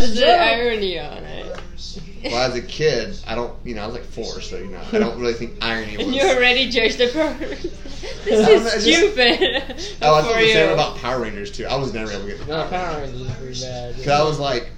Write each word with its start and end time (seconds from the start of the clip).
That's 0.00 0.14
the 0.18 0.40
irony 0.40 0.98
on 0.98 1.18
it. 1.24 1.60
Well, 2.24 2.36
as 2.36 2.54
a 2.54 2.60
kid, 2.60 3.18
I 3.26 3.34
don't, 3.34 3.54
you 3.64 3.74
know, 3.74 3.82
I 3.82 3.86
was 3.86 3.94
like 3.94 4.04
four, 4.04 4.40
so 4.42 4.58
you 4.58 4.66
know, 4.66 4.80
I 4.92 4.98
don't 4.98 5.18
really 5.18 5.32
think 5.32 5.62
irony 5.64 5.96
was. 5.96 6.06
And 6.06 6.14
you 6.14 6.22
already 6.22 6.68
judged 6.68 6.98
the 6.98 7.06
person. 7.08 7.70
this 8.24 8.46
I 8.46 8.50
is 8.52 8.62
know, 8.64 8.68
I 8.70 8.74
just- 8.74 8.84
stupid. 8.84 9.96
Oh, 10.02 10.14
I 10.16 10.22
For 10.22 10.28
thought 10.28 10.38
the 10.40 10.52
same 10.52 10.72
about 10.72 10.96
Power 10.98 11.20
Rangers 11.22 11.50
too. 11.50 11.64
I 11.66 11.76
was 11.76 11.94
never 11.94 12.10
able 12.12 12.26
to 12.28 12.36
get. 12.36 12.46
No, 12.46 12.66
Power 12.68 13.00
Rangers 13.00 13.20
is 13.22 13.32
pretty 13.36 13.60
bad. 13.62 13.94
Cause 13.96 14.08
I 14.08 14.22
was 14.22 14.38
like, 14.38 14.70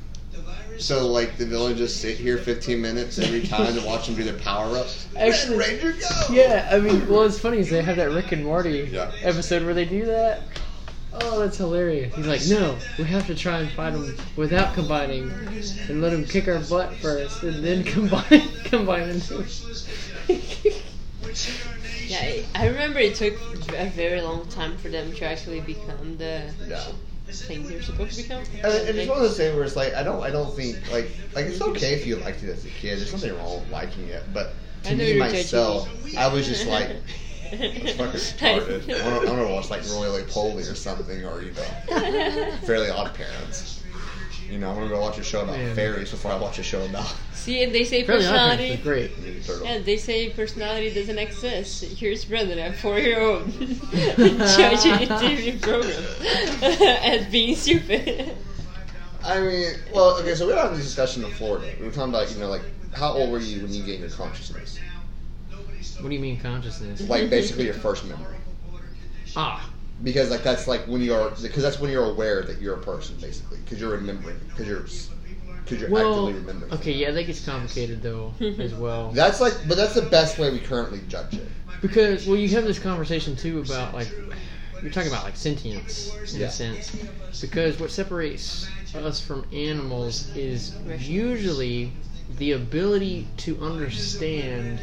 so 0.78 1.06
like 1.08 1.36
the 1.36 1.44
villain 1.46 1.76
just 1.76 2.00
sit 2.00 2.16
here 2.16 2.38
15 2.38 2.80
minutes 2.80 3.18
every 3.18 3.42
time 3.42 3.74
to 3.74 3.84
watch 3.86 4.06
them 4.06 4.14
do 4.14 4.22
their 4.22 4.38
power 4.38 4.76
ups. 4.78 5.08
Actually- 5.16 5.58
Red 5.58 5.82
Ranger 5.82 5.92
go. 6.00 6.08
Yeah, 6.34 6.68
I 6.70 6.78
mean, 6.78 7.08
well, 7.08 7.24
it's 7.24 7.40
funny 7.40 7.58
is 7.58 7.70
they 7.70 7.82
have 7.82 7.96
that 7.96 8.10
Rick 8.12 8.30
and 8.30 8.44
Morty 8.44 8.88
Yeah. 8.92 9.10
episode 9.22 9.64
where 9.64 9.74
they 9.74 9.84
do 9.84 10.06
that. 10.06 10.42
Oh, 11.14 11.40
that's 11.40 11.58
hilarious. 11.58 12.14
He's 12.14 12.26
like, 12.26 12.46
no, 12.46 12.78
we 12.98 13.04
have 13.04 13.26
to 13.26 13.34
try 13.34 13.58
and 13.58 13.70
fight 13.70 13.90
them 13.92 14.16
without 14.36 14.74
combining, 14.74 15.30
and 15.88 16.00
let 16.00 16.10
them 16.10 16.24
kick 16.24 16.48
our 16.48 16.58
butt 16.60 16.94
first, 16.96 17.42
and 17.42 17.62
then 17.62 17.84
combine 17.94 18.48
combine 18.64 19.08
into. 19.10 19.44
Yeah, 22.08 22.18
I- 22.20 22.44
I 22.54 22.66
remember 22.68 22.98
it 22.98 23.14
took 23.14 23.34
a 23.76 23.86
very 23.90 24.20
long 24.20 24.46
time 24.48 24.76
for 24.76 24.88
them 24.88 25.12
to 25.14 25.24
actually 25.24 25.60
become 25.60 26.16
the 26.18 26.42
Yeah. 26.68 26.80
thing 27.46 27.68
they're 27.68 27.82
supposed 27.82 28.16
to 28.16 28.22
become. 28.22 28.42
And, 28.64 28.88
and 28.88 28.98
it's 28.98 29.08
one 29.08 29.18
of 29.18 29.22
those 29.24 29.36
things 29.36 29.54
where 29.54 29.64
it's 29.64 29.76
like 29.76 29.94
I 29.94 30.02
don't 30.02 30.22
I 30.22 30.30
don't 30.30 30.54
think 30.54 30.90
like 30.92 31.10
like 31.34 31.46
it's 31.46 31.60
okay 31.60 31.94
if 31.94 32.06
you 32.06 32.16
liked 32.16 32.42
it 32.42 32.50
as 32.50 32.64
a 32.64 32.68
kid. 32.68 32.98
There's 32.98 33.12
nothing 33.12 33.34
wrong 33.36 33.60
with 33.60 33.70
liking 33.70 34.08
it, 34.08 34.24
but 34.32 34.54
to 34.84 34.96
me 34.96 35.18
myself. 35.18 35.88
I 36.16 36.28
was 36.28 36.46
just 36.46 36.66
like. 36.66 36.90
It's 37.52 37.96
fucking 37.96 38.20
retarded. 38.20 39.00
I 39.00 39.08
want 39.10 39.22
to, 39.24 39.28
I 39.28 39.32
want 39.36 39.46
to 39.48 39.54
watch 39.54 39.70
like 39.70 39.82
Rolie 39.82 40.24
Polie 40.28 40.62
or 40.70 40.74
something, 40.74 41.24
or 41.24 41.42
you 41.42 41.52
know, 41.52 42.50
Fairly 42.64 42.88
Odd 42.90 43.14
Parents. 43.14 43.82
You 44.50 44.58
know, 44.58 44.68
I'm 44.70 44.76
gonna 44.76 44.88
go 44.88 45.00
watch 45.00 45.18
a 45.18 45.22
show 45.22 45.42
about 45.42 45.58
Yeah. 45.58 45.72
fairies 45.74 46.10
before 46.10 46.32
I 46.32 46.36
watch 46.36 46.58
a 46.58 46.62
show 46.62 46.84
about 46.84 47.06
See, 47.32 47.62
and 47.62 47.74
they 47.74 47.84
say 47.84 48.04
Fairly 48.04 48.22
personality. 48.24 48.76
Great. 48.82 49.10
Yeah, 49.64 49.78
they 49.78 49.96
say 49.96 50.30
personality 50.30 50.92
doesn't 50.92 51.18
exist. 51.18 51.84
Here's 51.84 52.24
Brendan, 52.24 52.58
a 52.58 52.72
four-year-old, 52.72 53.50
judging 53.50 54.92
a 54.92 55.06
TV 55.18 55.60
program 55.60 56.02
as 57.02 57.26
being 57.32 57.56
stupid. 57.56 58.36
I 59.24 59.40
mean, 59.40 59.70
well, 59.94 60.18
okay, 60.20 60.34
so 60.34 60.46
we 60.46 60.52
were 60.52 60.58
having 60.58 60.76
this 60.76 60.86
discussion 60.86 61.24
in 61.24 61.30
Florida. 61.32 61.72
We 61.80 61.86
were 61.86 61.92
talking 61.92 62.10
about, 62.10 62.30
you 62.32 62.38
know, 62.38 62.48
like, 62.48 62.62
how 62.92 63.12
old 63.12 63.30
were 63.30 63.38
you 63.38 63.62
when 63.62 63.72
you 63.72 63.82
gained 63.84 64.00
your 64.00 64.10
consciousness? 64.10 64.78
What 66.02 66.08
do 66.08 66.14
you 66.16 66.20
mean 66.20 66.38
consciousness? 66.40 67.08
Like, 67.08 67.30
basically 67.30 67.64
your 67.64 67.74
first 67.74 68.04
memory. 68.04 68.36
Ah, 69.36 69.70
Because, 70.02 70.30
like, 70.30 70.42
that's 70.42 70.66
like 70.66 70.82
when 70.88 71.00
you 71.00 71.14
are, 71.14 71.30
because 71.40 71.62
that's 71.62 71.78
when 71.78 71.90
you're 71.90 72.04
aware 72.10 72.42
that 72.42 72.60
you're 72.60 72.74
a 72.74 72.80
person, 72.80 73.16
basically. 73.20 73.58
Because 73.58 73.80
you're 73.80 73.92
remembering, 73.92 74.36
because 74.50 74.66
you're, 74.66 74.84
because 75.64 75.80
you're 75.80 75.90
well, 75.90 76.08
actively 76.08 76.32
remembering. 76.34 76.72
okay, 76.72 76.92
yeah, 76.92 77.12
that 77.12 77.22
gets 77.24 77.44
complicated 77.44 78.02
though 78.02 78.34
as 78.40 78.74
well. 78.74 79.12
That's 79.12 79.40
like, 79.40 79.54
but 79.68 79.76
that's 79.76 79.94
the 79.94 80.02
best 80.02 80.38
way 80.38 80.50
we 80.50 80.58
currently 80.58 81.00
judge 81.08 81.34
it. 81.34 81.46
Because 81.80 82.26
well, 82.26 82.36
you 82.36 82.48
have 82.50 82.64
this 82.64 82.78
conversation 82.78 83.36
too 83.36 83.60
about 83.60 83.94
like 83.94 84.08
you're 84.82 84.90
talking 84.90 85.08
about 85.08 85.24
like 85.24 85.36
sentience 85.36 86.16
in 86.34 86.40
Yeah. 86.40 86.46
a 86.46 86.50
sense. 86.50 86.96
Because 87.40 87.78
what 87.80 87.90
separates 87.90 88.70
us 88.94 89.20
from 89.20 89.44
animals 89.52 90.34
is 90.36 90.74
usually 90.98 91.92
the 92.38 92.52
ability 92.52 93.26
to 93.38 93.58
understand 93.60 94.80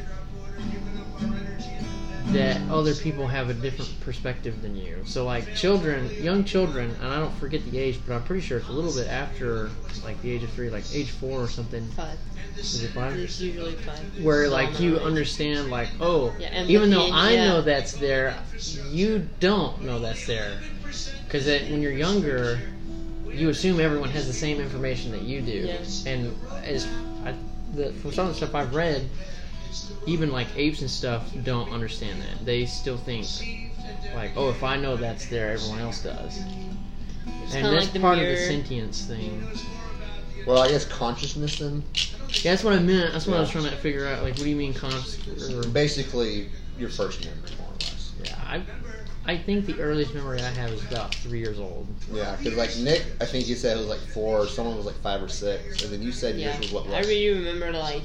that 2.27 2.61
other 2.69 2.93
people 2.93 3.25
have 3.25 3.49
a 3.49 3.55
different 3.55 3.89
perspective 4.01 4.61
than 4.61 4.75
you. 4.75 4.97
So 5.05 5.25
like 5.25 5.55
children, 5.55 6.07
young 6.21 6.43
children, 6.43 6.91
and 7.01 7.07
I 7.11 7.17
don't 7.19 7.33
forget 7.37 7.63
the 7.71 7.79
age, 7.79 7.99
but 8.05 8.13
I'm 8.13 8.23
pretty 8.23 8.41
sure 8.43 8.59
it's 8.59 8.67
a 8.67 8.71
little 8.71 8.93
bit 8.93 9.07
after 9.07 9.71
like 10.03 10.21
the 10.21 10.31
age 10.31 10.43
of 10.43 10.51
three, 10.51 10.69
like 10.69 10.83
age 10.93 11.09
four 11.09 11.39
or 11.41 11.47
something. 11.47 11.83
Five. 11.91 12.19
Is 12.55 12.83
it 12.83 12.89
five? 12.91 13.17
It's 13.17 13.39
usually 13.41 13.71
five. 13.73 13.99
where 14.23 14.47
like 14.47 14.79
you 14.79 14.91
Normally. 14.91 15.07
understand 15.09 15.71
like 15.71 15.89
oh 16.01 16.35
Yeah, 16.39 16.65
even 16.65 16.89
though 16.91 17.09
I 17.11 17.31
yeah. 17.31 17.47
know 17.47 17.61
that's 17.61 17.93
there 17.93 18.37
you 18.89 19.27
don't 19.39 19.81
know 19.83 19.97
that's 19.99 20.27
there 20.27 20.59
because 21.23 21.45
when 21.47 21.81
you're 21.81 21.93
younger 21.93 22.59
you 23.31 23.47
assume 23.49 23.79
everyone 23.79 24.09
has 24.09 24.27
the 24.27 24.33
same 24.33 24.59
information 24.59 25.11
that 25.13 25.21
you 25.21 25.41
do 25.41 25.51
Yes. 25.51 26.03
and 26.05 26.35
as 26.65 26.85
I, 27.23 27.33
the, 27.75 27.93
from 27.93 28.11
some 28.11 28.25
of 28.27 28.31
the 28.33 28.37
stuff 28.37 28.53
I've 28.55 28.75
read 28.75 29.07
even 30.05 30.31
like 30.31 30.47
apes 30.55 30.81
and 30.81 30.89
stuff 30.89 31.31
don't 31.43 31.71
understand 31.71 32.21
that 32.21 32.45
they 32.45 32.65
still 32.65 32.97
think 32.97 33.27
like 34.13 34.31
oh 34.35 34.49
if 34.49 34.63
I 34.63 34.77
know 34.77 34.95
that's 34.95 35.27
there 35.27 35.51
everyone 35.51 35.79
else 35.79 36.03
does 36.03 36.39
and 37.53 37.65
that's 37.65 37.85
like 37.85 37.93
the 37.93 37.99
part 37.99 38.17
of 38.19 38.25
the 38.27 38.35
sentience 38.37 39.05
thing 39.05 39.45
Well, 40.45 40.59
I 40.59 40.69
guess 40.69 40.85
consciousness 40.85 41.59
then, 41.59 41.83
yeah, 41.95 42.51
that's 42.51 42.63
what 42.63 42.73
I 42.73 42.79
meant 42.79 43.13
that's 43.13 43.27
what 43.27 43.37
I 43.37 43.41
was 43.41 43.49
trying 43.51 43.65
to 43.65 43.75
figure 43.77 44.07
out 44.07 44.23
like 44.23 44.33
what 44.35 44.43
do 44.43 44.49
you 44.49 44.55
mean 44.55 44.73
conscious 44.73 45.53
or 45.53 45.67
basically 45.69 46.49
your 46.77 46.89
first 46.89 47.25
memory, 47.25 47.51
more 47.59 47.67
or 47.67 47.73
less. 47.73 48.13
Yeah, 48.23 48.35
I, 48.47 48.63
I 49.25 49.37
think 49.37 49.65
the 49.65 49.79
earliest 49.81 50.13
memory 50.15 50.39
I 50.39 50.49
have 50.49 50.71
is 50.71 50.81
about 50.89 51.13
three 51.13 51.39
years 51.39 51.59
old. 51.59 51.87
Yeah, 52.11 52.37
because 52.37 52.55
like 52.55 52.75
Nick, 52.77 53.05
I 53.19 53.25
think 53.25 53.47
you 53.47 53.55
said 53.55 53.75
it 53.75 53.81
was 53.81 53.89
like 53.89 53.99
four, 53.99 54.47
someone 54.47 54.77
was 54.77 54.85
like 54.85 54.95
five 54.95 55.21
or 55.21 55.27
six, 55.27 55.83
and 55.83 55.91
then 55.91 56.01
you 56.01 56.13
said 56.13 56.37
Yeah, 56.37 56.47
yours 56.47 56.59
was 56.59 56.71
what? 56.71 56.87
I 56.87 56.91
what? 56.91 57.05
really 57.05 57.37
remember 57.37 57.77
like. 57.77 58.01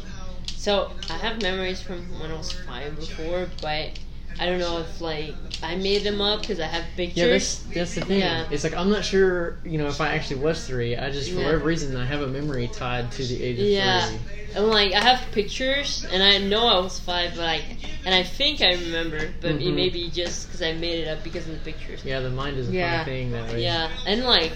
So 0.47 0.91
I 1.11 1.17
have 1.19 1.43
memories 1.43 1.81
from 1.81 2.19
when 2.19 2.31
I 2.31 2.35
was 2.37 2.53
five 2.53 2.97
before, 2.97 3.49
but 3.61 3.99
I 4.39 4.47
don't 4.47 4.59
know 4.59 4.79
if 4.81 5.01
like 5.01 5.35
I 5.63 5.77
made 5.77 6.03
them 6.03 6.21
up 6.21 6.41
because 6.41 6.61
I 6.61 6.67
have 6.67 6.85
pictures. 6.97 7.17
Yeah, 7.19 7.27
that's 7.29 7.59
that's 7.75 7.95
the 7.95 8.01
thing. 8.03 8.21
Yeah. 8.21 8.47
It's 8.51 8.65
like 8.65 8.75
I'm 8.75 8.91
not 8.91 9.05
sure, 9.05 9.59
you 9.65 9.79
know, 9.79 9.87
if 9.87 10.01
I 10.01 10.15
actually 10.15 10.41
was 10.41 10.67
three. 10.67 10.97
I 10.97 11.11
just 11.11 11.31
for 11.31 11.39
Yeah. 11.39 11.45
whatever 11.47 11.65
reason 11.65 11.97
I 11.97 12.05
have 12.05 12.21
a 12.21 12.27
memory 12.27 12.69
tied 12.69 13.13
to 13.13 13.25
the 13.25 13.43
age 13.43 13.59
of 13.61 13.67
Yeah. 13.67 14.09
three. 14.09 14.19
And 14.57 14.69
like 14.69 14.93
I 14.93 15.01
have 15.03 15.21
pictures, 15.33 16.07
and 16.13 16.23
I 16.23 16.39
know 16.39 16.67
I 16.69 16.79
was 16.79 17.01
five, 17.01 17.33
but 17.35 17.43
like, 17.43 17.65
and 18.07 18.15
I 18.15 18.23
think 18.23 18.61
I 18.63 18.75
remember, 18.75 19.35
but 19.41 19.51
it 19.53 19.61
Mhm. 19.61 19.75
may 19.75 19.89
be 19.89 20.09
just 20.11 20.47
because 20.47 20.63
I 20.63 20.75
made 20.75 21.01
it 21.01 21.09
up 21.09 21.25
because 21.25 21.49
of 21.49 21.55
the 21.55 21.73
pictures. 21.73 22.05
Yeah, 22.05 22.21
the 22.21 22.31
mind 22.31 22.59
is 22.59 22.69
a 22.69 22.73
Yeah. 22.73 23.03
funny 23.03 23.11
thing 23.19 23.33
that 23.33 23.53
way. 23.53 23.65
Yeah, 23.65 23.89
and 24.07 24.25
like 24.25 24.53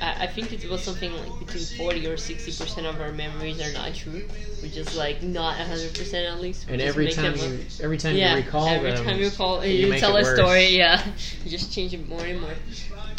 I 0.00 0.26
think 0.28 0.52
it 0.52 0.68
was 0.70 0.82
something 0.82 1.12
like 1.12 1.38
between 1.40 1.64
forty 1.76 2.06
or 2.06 2.16
sixty 2.16 2.52
percent 2.52 2.86
of 2.86 3.00
our 3.00 3.10
memories 3.12 3.60
are 3.60 3.72
not 3.72 3.94
true, 3.96 4.22
which 4.60 4.76
is 4.76 4.94
like 4.94 5.22
not 5.24 5.56
hundred 5.56 5.92
percent 5.94 6.26
at 6.32 6.40
least. 6.40 6.66
And 6.68 6.80
every 6.80 7.06
make 7.06 7.14
time 7.16 7.36
them 7.36 7.40
up. 7.40 7.48
you 7.50 7.58
every 7.82 7.98
time 7.98 8.14
yeah, 8.14 8.30
you 8.36 8.44
recall 8.44 8.68
every 8.68 8.92
them, 8.92 9.04
time 9.12 9.20
you 9.20 9.30
recall, 9.30 9.64
you 9.64 9.92
you, 9.92 9.98
tell 10.00 10.16
a 10.16 10.22
worse. 10.22 10.36
story. 10.36 10.66
Yeah, 10.68 11.04
you 11.44 11.50
just 11.50 11.72
change 11.72 11.94
it 11.94 12.08
more 12.08 12.24
and 12.24 12.40
more. 12.40 12.54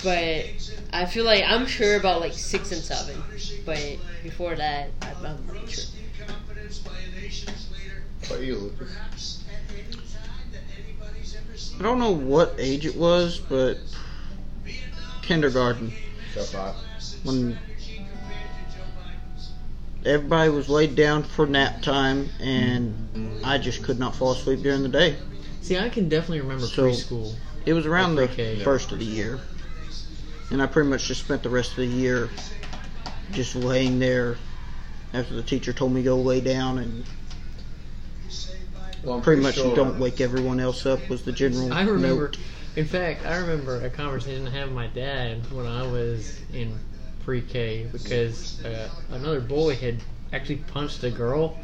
But 0.03 0.45
I 0.91 1.05
feel 1.05 1.25
like 1.25 1.43
I'm 1.45 1.65
sure 1.65 1.97
about 1.97 2.19
like 2.19 2.33
six 2.33 2.71
and 2.71 2.81
seven, 2.81 3.21
but 3.65 3.97
before 4.23 4.55
that, 4.55 4.89
I'm 5.01 5.25
I'm 5.25 5.47
not 5.47 5.69
sure. 5.69 5.85
What 8.19 8.31
about 8.31 8.43
you, 8.43 8.55
Lucas? 8.55 9.43
I 11.79 11.81
don't 11.81 11.99
know 11.99 12.11
what 12.11 12.55
age 12.57 12.85
it 12.85 12.95
was, 12.95 13.39
but 13.39 13.77
kindergarten 15.23 15.91
when 17.23 17.57
everybody 20.05 20.49
was 20.49 20.69
laid 20.69 20.95
down 20.95 21.23
for 21.23 21.45
nap 21.45 21.81
time 21.81 22.29
and 22.39 23.41
I 23.43 23.57
just 23.57 23.83
could 23.83 23.99
not 23.99 24.15
fall 24.15 24.31
asleep 24.31 24.61
during 24.61 24.83
the 24.83 24.89
day. 24.89 25.15
See, 25.63 25.77
I 25.77 25.87
can 25.89 26.09
definitely 26.09 26.41
remember 26.41 26.65
So- 26.67 26.83
preschool. 26.89 27.33
It 27.65 27.71
was 27.73 27.85
around 27.85 28.15
the 28.15 28.27
Pre-K. 28.27 28.59
first 28.63 28.91
of 28.91 28.99
the 28.99 29.05
year. 29.05 29.39
And 30.51 30.61
I 30.61 30.65
pretty 30.65 30.89
much 30.89 31.07
just 31.07 31.21
spent 31.23 31.41
the 31.41 31.49
rest 31.49 31.71
of 31.71 31.77
the 31.77 31.85
year 31.87 32.29
just 33.31 33.55
laying 33.55 33.97
there 33.99 34.35
after 35.13 35.33
the 35.33 35.41
teacher 35.41 35.71
told 35.71 35.93
me 35.93 36.01
to 36.01 36.05
go 36.05 36.17
lay 36.17 36.41
down 36.41 36.77
and 36.79 37.05
Well, 39.03 39.15
I'm 39.15 39.21
pretty 39.21 39.41
much 39.41 39.55
sure- 39.55 39.73
don't 39.75 39.97
wake 39.99 40.19
everyone 40.19 40.59
else 40.59 40.85
up 40.85 41.07
was 41.09 41.21
the 41.23 41.31
general 41.31 41.71
I 41.73 41.83
remember. 41.83 42.23
note. 42.25 42.37
In 42.75 42.85
fact, 42.85 43.25
I 43.25 43.37
remember 43.37 43.79
a 43.81 43.89
conversation 43.89 44.45
I 44.47 44.49
had 44.49 44.65
with 44.65 44.75
my 44.75 44.87
dad 44.87 45.49
when 45.51 45.65
I 45.65 45.83
was 45.87 46.39
in 46.53 46.77
pre-K 47.23 47.87
because 47.93 48.63
uh, 48.65 48.89
another 49.11 49.39
boy 49.39 49.75
had 49.75 49.97
actually 50.33 50.57
punched 50.57 51.03
a 51.03 51.09
girl, 51.09 51.57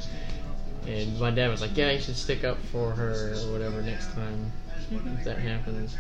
and 0.90 1.20
my 1.20 1.32
dad 1.32 1.50
was 1.50 1.62
like, 1.62 1.78
"Yeah, 1.78 1.92
you 1.92 2.00
should 2.00 2.16
stick 2.16 2.44
up 2.44 2.58
for 2.58 2.92
her 2.92 3.34
or 3.34 3.52
whatever 3.52 3.82
next 3.82 4.14
time 4.14 4.52
if 4.92 5.24
that 5.24 5.38
happens." 5.38 5.96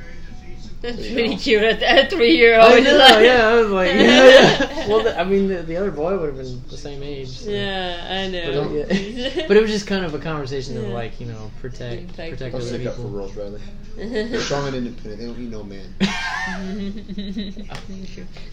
That's 0.82 0.96
There 0.98 1.14
pretty 1.14 1.36
go. 1.36 1.38
cute 1.42 1.64
at 1.64 1.80
that 1.82 2.10
three 2.10 2.38
year 2.38 2.58
old. 2.60 2.72
I 2.72 2.80
know, 2.80 3.20
yeah. 3.20 3.48
I 3.50 3.56
was 3.56 3.70
like, 3.70 3.92
yeah, 3.94 4.00
yeah. 4.00 4.88
Well, 4.90 5.04
the, 5.04 5.20
I 5.20 5.24
mean, 5.26 5.50
the, 5.50 5.62
the 5.64 5.76
other 5.76 5.92
boy 5.92 6.18
would 6.18 6.28
have 6.30 6.38
been 6.38 6.64
the 6.70 6.78
same 6.78 7.04
age. 7.04 7.28
so- 7.30 7.50
Yeah, 7.50 8.08
I 8.10 8.32
But, 8.32 8.54
know. 8.56 8.72
yeah. 8.72 9.44
but 9.48 9.58
it 9.58 9.62
was 9.62 9.72
just 9.72 9.88
kind 9.88 10.06
of 10.06 10.14
a 10.14 10.20
conversation 10.20 10.78
of 10.78 10.86
like, 10.86 11.20
you 11.20 11.26
know, 11.28 11.52
protect, 11.60 12.08
Protect. 12.10 12.32
protect 12.32 12.56
I'll 12.56 12.62
other 12.62 12.70
stick 12.70 12.88
up 12.88 12.94
for 12.96 13.02
people. 13.02 13.12
Rolls 13.12 13.36
Riley. 13.36 13.62
They're 14.00 14.40
strong 14.40 14.68
and 14.68 14.76
independent. 14.78 15.20
They 15.20 15.26
don't 15.26 15.38
need 15.38 15.52
no 15.52 15.64
man. 15.64 15.94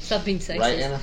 Stop 0.01 0.25
being 0.25 0.39
sexist. 0.39 0.59
Right, 0.59 0.79
Anna? 0.81 1.01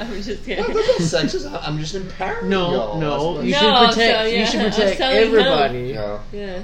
I'm 0.00 0.22
just 0.22 0.28
No, 0.40 0.44
kidding. 0.46 0.64
I'm 0.64 0.72
not 0.72 0.84
sexist. 0.96 1.62
I'm 1.68 1.78
just 1.78 1.94
empowering 1.94 2.48
No, 2.48 2.70
y'all. 2.72 2.98
no, 3.00 3.34
That's 3.34 3.46
you 3.46 3.52
what- 3.52 3.60
should 3.60 3.72
No, 3.72 3.88
protect. 3.88 4.18
so, 4.20 4.24
You 4.26 4.36
yeah, 4.38 4.44
should 4.46 4.60
I 4.60 4.64
was 4.64 4.74
protect 4.76 5.00
everybody. 5.00 5.78
Yeah. 5.80 6.18
Yeah. 6.32 6.60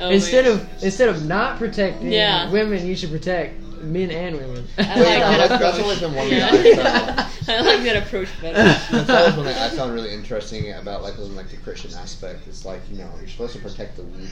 Oh, 0.00 0.10
instead 0.10 0.46
of 0.46 0.82
instead 0.82 1.08
of 1.08 1.24
not 1.26 1.58
protecting 1.58 2.10
Yeah. 2.12 2.43
Women, 2.50 2.86
you 2.86 2.96
should 2.96 3.10
protect 3.10 3.60
men 3.82 4.10
and 4.10 4.36
women. 4.36 4.66
I 4.78 4.82
Yeah, 4.82 4.86
like 4.86 5.04
that 5.04 5.18
that's- 5.20 5.48
that's 5.48 5.62
approach. 5.78 5.82
always 5.82 6.00
been 6.00 6.14
one 6.14 6.28
thing 6.28 6.38
Yeah. 6.38 7.28
I 7.48 7.54
I 7.56 7.60
like 7.60 7.82
that 7.84 7.96
approach 8.06 8.28
better. 8.40 8.54
That's 8.56 9.10
always 9.10 9.34
one 9.36 9.46
thing 9.46 9.56
I 9.56 9.68
found 9.70 9.92
really 9.92 10.12
interesting 10.14 10.72
about 10.72 11.02
like 11.02 11.18
living 11.18 11.36
like 11.36 11.50
the 11.50 11.58
Christian 11.58 11.92
aspect. 11.94 12.46
It's 12.46 12.64
like 12.64 12.80
you 12.90 12.98
know 12.98 13.10
you're 13.18 13.28
supposed 13.28 13.52
to 13.54 13.58
protect 13.60 13.96
the 13.96 14.02
weak, 14.04 14.30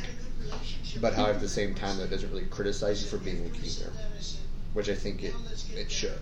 but 1.01 1.13
how 1.15 1.27
at 1.27 1.41
the 1.41 1.49
same 1.49 1.75
time 1.75 1.99
that 1.99 2.11
doesn't 2.11 2.31
really 2.31 2.47
criticize 2.47 3.03
you 3.03 3.09
for 3.09 3.19
being 3.19 3.43
weak 3.45 3.61
either, 3.65 3.93
which 4.73 4.89
I 4.89 4.95
think 4.95 5.23
it 5.23 5.35
it 5.77 5.91
should. 5.91 6.19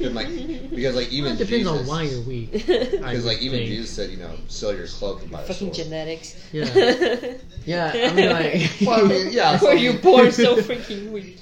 And, 0.00 0.14
like 0.14 0.28
because 0.70 0.94
like 0.96 1.10
even 1.12 1.32
it 1.32 1.38
depends 1.38 1.68
Jesus, 1.68 1.80
on 1.80 1.86
why 1.86 2.02
you're 2.04 2.22
weak. 2.22 2.52
Because 2.66 3.24
like 3.26 3.42
even 3.42 3.58
think. 3.60 3.70
Jesus 3.70 3.90
said 3.90 4.10
you 4.10 4.16
know 4.18 4.34
sell 4.48 4.74
your 4.74 4.86
cloak 4.86 5.22
and 5.22 5.30
buy 5.30 5.42
a 5.42 5.44
Fucking 5.44 5.74
sword. 5.74 5.74
genetics. 5.74 6.36
Yeah. 6.52 7.34
Yeah, 7.66 7.92
I 7.94 8.14
mean, 8.14 8.30
like- 8.30 8.70
Well, 8.80 9.04
I 9.04 9.08
mean, 9.08 9.32
yeah. 9.32 9.62
Were 9.62 9.74
you 9.74 9.98
born 9.98 10.32
so 10.32 10.56
freaking 10.56 11.10
weak? 11.12 11.38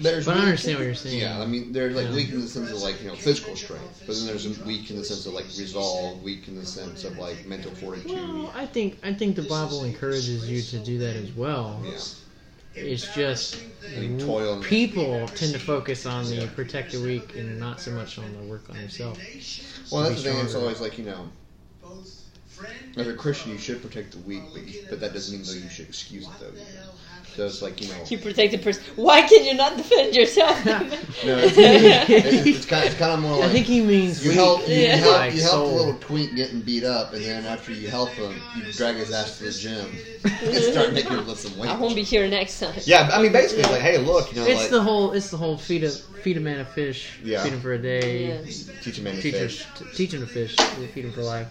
There's 0.00 0.26
But 0.26 0.36
I 0.36 0.40
understand 0.40 0.78
what 0.78 0.84
you're 0.86 0.94
saying. 0.94 1.20
Yeah, 1.20 1.40
I 1.40 1.46
mean, 1.46 1.72
they're 1.72 1.90
like 1.90 2.08
Yeah. 2.08 2.14
weak 2.14 2.30
in 2.30 2.40
the 2.40 2.48
sense 2.48 2.70
of 2.72 2.82
like 2.82 3.00
you 3.00 3.08
know 3.08 3.14
physical 3.14 3.54
strength, 3.56 4.02
but 4.06 4.16
then 4.16 4.26
there's 4.26 4.58
weak 4.64 4.90
in 4.90 4.96
the 4.96 5.04
sense 5.04 5.24
of 5.26 5.32
like 5.34 5.44
resolve, 5.56 6.22
weak 6.22 6.48
in 6.48 6.56
the 6.56 6.66
sense 6.66 7.04
of 7.04 7.16
like 7.16 7.46
mental 7.46 7.70
fortitude. 7.76 8.10
Well, 8.12 8.52
I 8.54 8.66
think 8.66 8.98
I 9.04 9.14
think 9.14 9.36
the 9.36 9.42
Bible 9.42 9.84
encourages 9.84 10.48
you 10.48 10.60
to 10.78 10.84
do 10.84 10.98
that 10.98 11.16
as 11.16 11.30
well. 11.32 11.80
Yeah, 11.84 11.96
It's 12.76 13.14
just 13.14 13.56
I 13.96 14.00
mean, 14.00 14.18
toil. 14.18 14.54
And, 14.54 14.62
people 14.62 15.28
tend 15.28 15.52
to 15.52 15.58
focus 15.58 16.06
on 16.06 16.24
the 16.24 16.46
protect 16.54 16.92
the 16.92 17.00
weak 17.00 17.36
and 17.36 17.58
not 17.58 17.80
so 17.80 17.90
much 17.92 18.18
on 18.18 18.32
the 18.32 18.42
work 18.42 18.68
on 18.70 18.76
yourself. 18.76 19.18
well, 19.90 20.02
that's 20.02 20.22
the 20.22 20.30
thing. 20.30 20.44
It's 20.44 20.54
always 20.54 20.80
like 20.80 20.98
you 20.98 21.04
know, 21.04 21.28
as 22.96 23.08
a 23.08 23.14
Christian, 23.14 23.52
you 23.52 23.58
should 23.58 23.82
protect 23.82 24.12
the 24.12 24.18
weak, 24.18 24.52
but 24.52 24.62
you, 24.66 24.80
but 24.88 25.00
that 25.00 25.12
doesn't 25.12 25.36
mean 25.36 25.44
though 25.46 25.52
you 25.52 25.68
should 25.68 25.86
excuse 25.88 26.28
it 26.28 26.38
though. 26.38 26.46
either. 26.48 26.80
So 27.36 27.46
it's 27.46 27.62
like 27.62 27.80
you 27.80 27.88
know, 27.88 28.04
You 28.08 28.18
protect 28.18 28.52
the 28.52 28.58
person. 28.58 28.84
Why 28.94 29.22
can 29.22 29.44
you 29.44 29.54
not 29.54 29.76
defend 29.76 30.14
yourself? 30.14 30.64
no, 30.66 30.78
it's, 31.24 31.56
it's, 31.58 32.46
it's 32.58 32.66
kind, 32.66 32.84
it's 32.84 32.94
kind 32.94 33.10
of 33.12 33.18
more 33.20 33.38
like. 33.38 33.50
I 33.50 33.52
think 33.52 33.66
he 33.66 33.80
means 33.82 34.22
you 34.22 34.30
weak. 34.30 34.38
help, 34.38 34.68
you, 34.68 34.74
Yeah. 34.74 34.96
help, 34.96 35.16
like 35.16 35.34
you 35.34 35.40
help 35.42 35.66
the 35.66 35.74
little 35.74 35.94
twink 35.98 36.36
getting 36.36 36.60
beat 36.60 36.84
up, 36.84 37.12
and 37.12 37.24
then 37.24 37.44
after 37.44 37.72
you 37.72 37.88
help 37.88 38.10
him, 38.10 38.32
you 38.56 38.72
drag 38.74 38.94
his 38.94 39.10
ass 39.10 39.38
to 39.38 39.44
the 39.44 39.50
gym 39.50 39.88
and 40.24 40.54
start 40.62 40.92
making 40.92 41.10
him 41.10 41.26
lift 41.26 41.40
some 41.40 41.58
weights. 41.58 41.72
I 41.74 41.76
won't 41.76 41.96
be 41.96 42.04
here 42.04 42.28
next 42.28 42.60
time. 42.60 42.78
Yeah, 42.84 43.10
I 43.12 43.20
mean, 43.20 43.32
basically, 43.32 43.62
it's 43.64 43.72
like, 43.72 43.80
hey, 43.82 43.98
look, 43.98 44.32
you 44.32 44.40
know, 44.40 44.46
It's 44.46 44.60
like 44.60 44.70
the 44.70 44.82
whole 44.82 45.10
it's 45.10 45.30
the 45.30 45.36
whole 45.36 45.56
feed 45.58 45.82
a 45.82 45.90
feed 45.90 46.36
a 46.36 46.40
man 46.40 46.60
a 46.60 46.64
fish, 46.64 47.18
Yeah. 47.24 47.42
feed 47.42 47.52
him 47.54 47.60
for 47.60 47.72
a 47.72 47.78
day, 47.78 48.28
Yeah. 48.28 48.42
teach 48.80 48.98
a 48.98 49.02
man 49.02 49.16
to 49.16 49.20
teach 49.22 49.34
him 49.34 49.48
fish 49.48 49.66
teach 49.96 50.14
him 50.14 50.20
to 50.20 50.26
fish, 50.28 50.54
feed 50.94 51.04
him 51.04 51.10
for 51.12 51.22
life. 51.24 51.48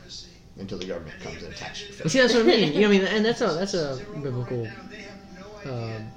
Until 0.57 0.77
the 0.77 0.85
government 0.85 1.19
comes 1.19 1.43
and 1.43 1.53
attacks 1.53 1.81
you. 1.81 1.87
You 2.03 2.09
see, 2.09 2.19
that's 2.19 2.33
what 2.33 2.43
I 2.43 2.47
mean. 2.47 2.73
You 2.73 2.81
know, 2.81 2.87
I 2.87 2.91
mean, 2.91 3.01
and 3.03 3.25
that's 3.25 3.41
a 3.41 3.47
that's 3.47 3.73
a 3.73 3.99
biblical. 4.21 4.69
Um, 5.65 6.11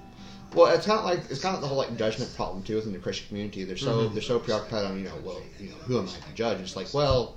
Well, 0.55 0.75
it's 0.75 0.87
kind 0.87 0.99
of 0.99 1.05
like 1.05 1.31
it's 1.31 1.41
kind 1.41 1.55
of 1.55 1.61
the 1.61 1.69
whole 1.69 1.79
like 1.79 1.97
judgment 1.97 2.35
problem 2.37 2.63
too 2.63 2.77
within 2.77 2.93
the 2.93 2.99
Christian 2.99 3.29
community. 3.29 3.65
They're 3.65 3.77
so 3.77 4.09
Mhm. 4.09 4.13
they're 4.15 4.23
so 4.23 4.39
preoccupied 4.39 4.85
on 4.85 4.99
you 4.99 5.05
know, 5.05 5.17
well, 5.23 5.43
you 5.59 5.69
know, 5.69 5.77
who 5.87 5.99
am 5.99 6.09
I 6.09 6.19
to 6.29 6.33
judge? 6.35 6.61
It's 6.61 6.77
like, 6.77 6.93
well, 6.95 7.37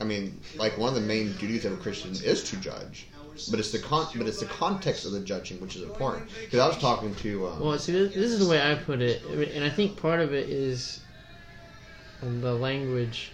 I 0.00 0.04
mean, 0.04 0.40
like 0.56 0.78
one 0.78 0.88
of 0.88 0.94
the 0.94 1.00
main 1.06 1.32
duties 1.32 1.64
of 1.64 1.72
a 1.72 1.76
Christian 1.76 2.12
is 2.22 2.42
to 2.50 2.56
judge, 2.56 3.06
but 3.48 3.58
it's 3.58 3.72
the 3.72 3.78
con 3.80 4.06
but 4.14 4.26
it's 4.26 4.40
the 4.40 4.46
context 4.46 5.04
of 5.06 5.12
the 5.12 5.20
judging 5.20 5.60
which 5.60 5.76
is 5.76 5.82
important. 5.82 6.28
Because 6.44 6.60
I 6.60 6.68
was 6.68 6.78
talking 6.78 7.14
to 7.16 7.48
um, 7.48 7.60
well, 7.60 7.78
see, 7.78 7.92
this, 7.92 8.14
this 8.14 8.30
is 8.32 8.38
the 8.38 8.46
way 8.48 8.60
I 8.60 8.74
put 8.76 9.00
it, 9.00 9.22
and 9.24 9.64
I 9.64 9.70
think 9.70 9.96
part 9.96 10.20
of 10.20 10.32
it 10.32 10.48
is 10.48 11.00
the 12.22 12.54
language. 12.54 13.32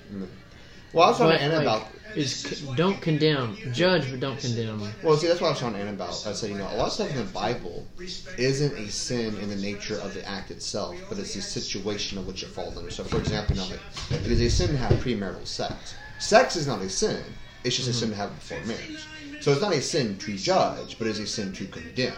Well, 0.95 1.05
I 1.05 1.09
was 1.09 1.19
talking 1.19 1.33
but, 1.33 1.39
to 1.39 1.43
Anna 1.43 1.57
like, 1.57 1.63
about 1.63 1.89
is 2.17 2.63
don't 2.77 3.01
condemn, 3.01 3.57
judge, 3.73 4.11
but 4.11 4.21
don't 4.21 4.39
condemn. 4.39 4.81
Well, 5.03 5.17
see, 5.17 5.27
that's 5.27 5.41
what 5.41 5.49
I 5.49 5.51
was 5.51 5.61
talking 5.61 5.75
to 5.75 5.81
Anna 5.81 5.93
about. 5.93 6.27
I 6.27 6.33
said, 6.33 6.51
you 6.51 6.57
know, 6.57 6.69
a 6.71 6.77
lot 6.77 6.87
of 6.87 6.93
stuff 6.93 7.11
in 7.11 7.17
the 7.17 7.25
Bible 7.25 7.87
isn't 8.39 8.79
a 8.79 8.89
sin 8.89 9.37
in 9.39 9.49
the 9.49 9.57
nature 9.57 9.97
of 9.97 10.15
the 10.15 10.27
act 10.29 10.51
itself, 10.51 10.97
but 11.09 11.19
it's 11.19 11.35
the 11.35 11.43
situation 11.43 12.19
in 12.19 12.27
which 12.27 12.43
it 12.43 12.49
falls 12.49 12.77
under. 12.77 12.91
So, 12.91 13.05
for 13.05 13.19
example, 13.19 13.57
you 13.57 13.63
know, 13.63 13.69
like, 13.69 14.21
it 14.21 14.31
is 14.31 14.41
a 14.41 14.49
sin 14.49 14.69
to 14.71 14.77
have 14.77 14.93
premarital 15.01 15.47
sex. 15.47 15.95
Sex 16.19 16.57
is 16.57 16.67
not 16.67 16.81
a 16.81 16.89
sin; 16.89 17.23
it's 17.65 17.77
just 17.77 17.89
a 17.89 17.93
sin 17.93 18.11
to 18.11 18.17
have 18.17 18.35
before 18.35 18.61
marriage. 18.65 19.07
So, 19.41 19.53
it's 19.53 19.61
not 19.61 19.75
a 19.75 19.83
sin 19.83 20.17
to 20.19 20.37
judge, 20.37 20.99
but 20.99 21.07
it's 21.07 21.19
a 21.19 21.27
sin 21.27 21.53
to 21.55 21.67
condemn. 21.67 22.15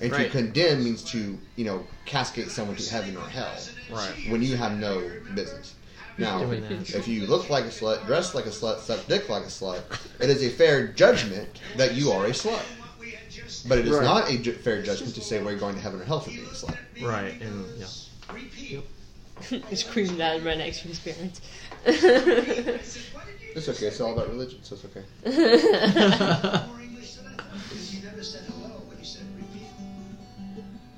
And 0.00 0.12
to 0.12 0.28
condemn 0.28 0.82
means 0.82 1.04
to, 1.12 1.38
you 1.56 1.64
know, 1.64 1.86
cascade 2.04 2.50
someone 2.50 2.76
to 2.76 2.90
heaven 2.90 3.16
or 3.16 3.28
hell. 3.28 3.56
Right. 3.92 4.12
When 4.28 4.42
you 4.42 4.56
have 4.56 4.76
no 4.78 5.08
business. 5.34 5.74
Now, 6.18 6.42
if 6.50 7.06
you 7.06 7.26
look 7.26 7.48
like 7.48 7.64
a 7.64 7.68
slut, 7.68 8.04
dress 8.06 8.34
like 8.34 8.46
a 8.46 8.50
slut, 8.50 8.78
suck 8.80 9.06
dick 9.06 9.28
like 9.28 9.44
a 9.44 9.46
slut, 9.46 9.80
it 10.20 10.28
is 10.28 10.42
a 10.42 10.48
fair 10.50 10.88
judgment 10.88 11.60
that 11.76 11.94
you 11.94 12.10
are 12.10 12.26
a 12.26 12.30
slut. 12.30 12.62
But 13.68 13.78
it 13.78 13.86
is 13.86 13.92
Right. 13.96 14.02
not 14.04 14.30
a 14.30 14.36
ju- 14.38 14.52
fair 14.52 14.82
judgment 14.82 15.14
to 15.14 15.20
say 15.20 15.40
we're 15.42 15.56
going 15.56 15.74
to 15.76 15.80
heaven 15.80 16.00
or 16.00 16.04
hell 16.04 16.20
for 16.20 16.30
being 16.30 16.42
a 16.44 16.48
slut. 16.50 16.76
Right, 17.00 17.40
and 17.40 17.64
yeah. 17.78 17.86
Scream 19.74 20.16
that 20.18 20.42
right 20.44 20.58
next 20.58 20.80
to 20.82 20.88
his 20.88 20.98
parents. 20.98 21.40
It's 23.54 23.68
okay. 23.68 23.86
It's 23.86 24.00
all 24.00 24.12
about 24.12 24.28
religion, 24.28 24.58
so 24.62 24.74
it's 24.76 24.84
okay. 24.84 25.04
More 25.24 26.80
English 26.82 27.14
than 27.14 27.26
I 27.26 27.36
because 27.62 27.94
you 27.94 28.02
never 28.04 28.22
said 28.22 28.42
hello 28.48 28.80
when 28.86 28.98
you 28.98 29.04
said 29.04 29.22
repeat. 29.36 29.70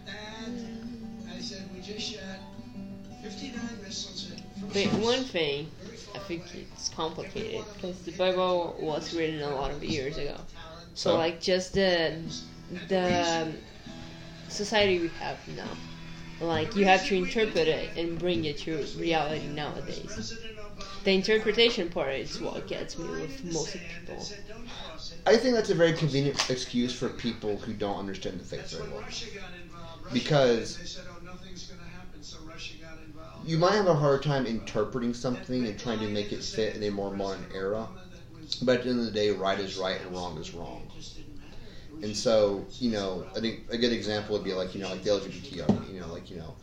And 0.06 1.30
I 1.34 1.40
said 1.40 1.68
we 1.74 1.80
just 1.80 2.00
shot 2.12 2.38
59 3.22 3.60
missiles 3.82 4.24
in 4.24 4.29
from 4.29 4.29
But 4.72 4.86
one 5.00 5.24
thing, 5.24 5.68
I 6.14 6.18
think 6.18 6.42
it's 6.54 6.88
complicated 6.90 7.64
because 7.74 8.00
the 8.02 8.12
Bible 8.12 8.76
was 8.80 9.14
written 9.14 9.42
a 9.42 9.54
lot 9.54 9.70
of 9.70 9.82
years 9.82 10.16
ago. 10.16 10.36
So 10.94 11.10
So? 11.12 11.16
like 11.16 11.40
just 11.40 11.74
the 11.74 12.16
the 12.88 13.52
society 14.48 14.98
we 15.00 15.08
have 15.20 15.38
now, 15.56 15.68
like 16.40 16.74
you 16.76 16.84
have 16.84 17.04
to 17.06 17.14
interpret 17.16 17.68
it 17.68 17.96
and 17.96 18.18
bring 18.18 18.44
it 18.44 18.58
to 18.58 18.84
reality 18.98 19.46
nowadays. 19.48 20.34
The 21.04 21.12
interpretation 21.12 21.88
part 21.88 22.14
is 22.14 22.40
what 22.40 22.66
gets 22.66 22.98
me 22.98 23.08
with 23.08 23.44
most 23.52 23.72
people. 23.72 24.24
I 25.26 25.36
think 25.36 25.54
that's 25.54 25.70
a 25.70 25.74
very 25.74 25.92
convenient 25.94 26.48
excuse 26.50 26.92
for 26.94 27.08
people 27.08 27.56
who 27.58 27.72
don't 27.72 27.98
understand 27.98 28.38
the 28.40 28.44
faith 28.44 28.70
very 28.70 28.88
well. 28.90 29.00
Russia 29.00 29.26
got 29.34 29.50
involved. 29.62 30.04
Russia- 30.04 30.14
Because- 30.14 30.76
they 30.78 30.84
said, 30.84 31.04
oh, 31.10 31.24
nothing's 31.24 31.64
going 31.66 31.80
to 31.80 31.86
happen, 31.86 32.22
so 32.22 32.38
Russia 32.46 32.74
got 32.82 32.98
involved. 33.04 33.29
You 33.42 33.58
might 33.58 33.74
have 33.74 33.86
a 33.86 33.94
hard 33.96 34.22
time 34.22 34.46
interpreting 34.46 35.12
something 35.12 35.66
and 35.66 35.78
trying 35.78 35.98
to 36.00 36.06
make 36.08 36.32
it 36.32 36.42
fit 36.42 36.74
in 36.74 36.82
a 36.84 36.90
more 36.90 37.10
modern 37.10 37.46
era. 37.50 37.88
But 38.62 38.78
at 38.78 38.82
the 38.84 38.90
end 38.90 39.00
of 39.00 39.04
the 39.06 39.10
day, 39.12 39.30
right 39.30 39.58
is 39.60 39.76
right 39.76 40.00
and 40.00 40.12
wrong 40.12 40.38
is 40.38 40.52
wrong. 40.54 40.90
And 42.02 42.16
so, 42.16 42.66
you 42.78 42.90
know, 42.90 43.26
I 43.36 43.40
think 43.40 43.60
a 43.70 43.76
good 43.76 43.92
example 43.92 44.34
would 44.34 44.44
be 44.44 44.52
like, 44.54 44.74
you 44.74 44.80
know, 44.80 44.88
like 44.88 45.02
the 45.02 45.10
LGBT 45.10 45.60
argument, 45.60 45.88
you 45.92 46.00
know, 46.00 46.08
like, 46.08 46.30
you 46.30 46.36
know, 46.36 46.54